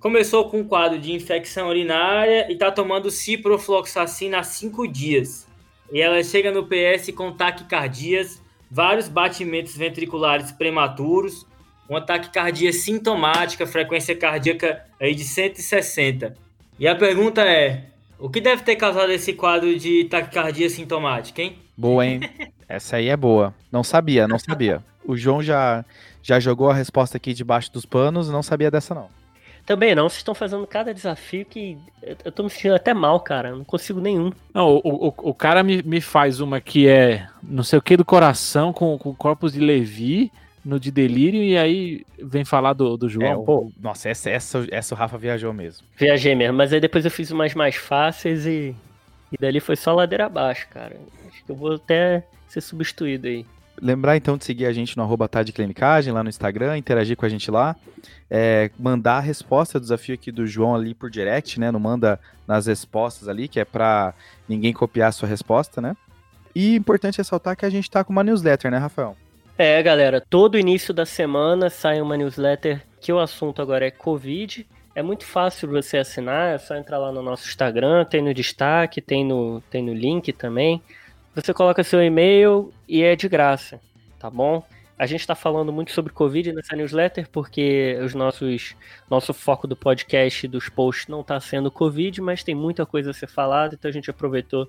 [0.00, 5.46] Começou com um quadro de infecção urinária e está tomando ciprofloxacina há 5 dias.
[5.92, 11.46] E ela chega no PS com taquicardias vários batimentos ventriculares prematuros,
[11.88, 16.34] um ataque cardíaco sintomática, frequência cardíaca aí de 160.
[16.78, 17.84] E a pergunta é:
[18.18, 21.58] o que deve ter causado esse quadro de taquicardia sintomática, hein?
[21.76, 22.20] Boa, hein?
[22.68, 23.54] Essa aí é boa.
[23.70, 24.82] Não sabia, não sabia.
[25.04, 25.84] O João já,
[26.22, 29.08] já jogou a resposta aqui debaixo dos panos, não sabia dessa não.
[29.66, 31.76] Também não, vocês estão fazendo cada desafio que
[32.24, 33.50] eu tô me sentindo até mal, cara.
[33.50, 34.30] não consigo nenhum.
[34.54, 37.96] Não, o, o, o cara me, me faz uma que é não sei o que
[37.96, 40.30] do coração com, com corpos de Levi
[40.64, 43.42] no de delírio e aí vem falar do, do João.
[43.42, 45.86] É, Pô, nossa, essa, essa, essa o Rafa viajou mesmo.
[45.96, 48.74] Viajei mesmo, mas aí depois eu fiz umas mais fáceis e,
[49.32, 50.96] e dali foi só ladeira abaixo, cara.
[51.28, 53.44] Acho que eu vou até ser substituído aí.
[53.80, 57.28] Lembrar então de seguir a gente no arroba Clinicagem, lá no Instagram, interagir com a
[57.28, 57.76] gente lá.
[58.30, 61.70] É, mandar a resposta do desafio aqui do João ali por direct, né?
[61.70, 64.14] Não manda nas respostas ali, que é para
[64.48, 65.96] ninguém copiar a sua resposta, né?
[66.54, 69.16] E importante ressaltar que a gente tá com uma newsletter, né, Rafael?
[69.58, 74.66] É, galera, todo início da semana sai uma newsletter que o assunto agora é Covid.
[74.94, 79.00] É muito fácil você assinar, é só entrar lá no nosso Instagram, tem no destaque,
[79.00, 80.82] tem no, tem no link também.
[81.36, 83.78] Você coloca seu e-mail e é de graça,
[84.18, 84.64] tá bom?
[84.98, 88.74] A gente está falando muito sobre Covid nessa newsletter, porque os nossos
[89.10, 93.12] nosso foco do podcast dos posts não está sendo Covid, mas tem muita coisa a
[93.14, 94.66] ser falada, então a gente aproveitou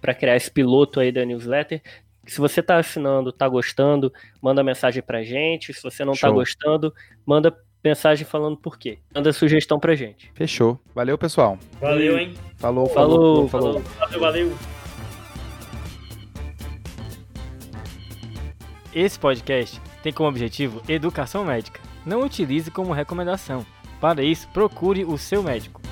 [0.00, 1.82] para criar esse piloto aí da newsletter.
[2.24, 5.74] Se você está assinando, está gostando, manda mensagem para gente.
[5.74, 6.94] Se você não está gostando,
[7.26, 7.52] manda
[7.82, 9.00] mensagem falando por quê.
[9.12, 10.30] Manda sugestão pra gente.
[10.32, 10.78] Fechou.
[10.94, 11.58] Valeu, pessoal.
[11.80, 12.34] Valeu, hein?
[12.56, 13.48] Falou, falou.
[13.48, 13.82] Falou, falou.
[13.82, 13.98] falou.
[13.98, 14.73] Valeu, valeu.
[18.94, 21.80] Esse podcast tem como objetivo educação médica.
[22.06, 23.66] Não utilize como recomendação.
[24.00, 25.83] Para isso, procure o seu médico.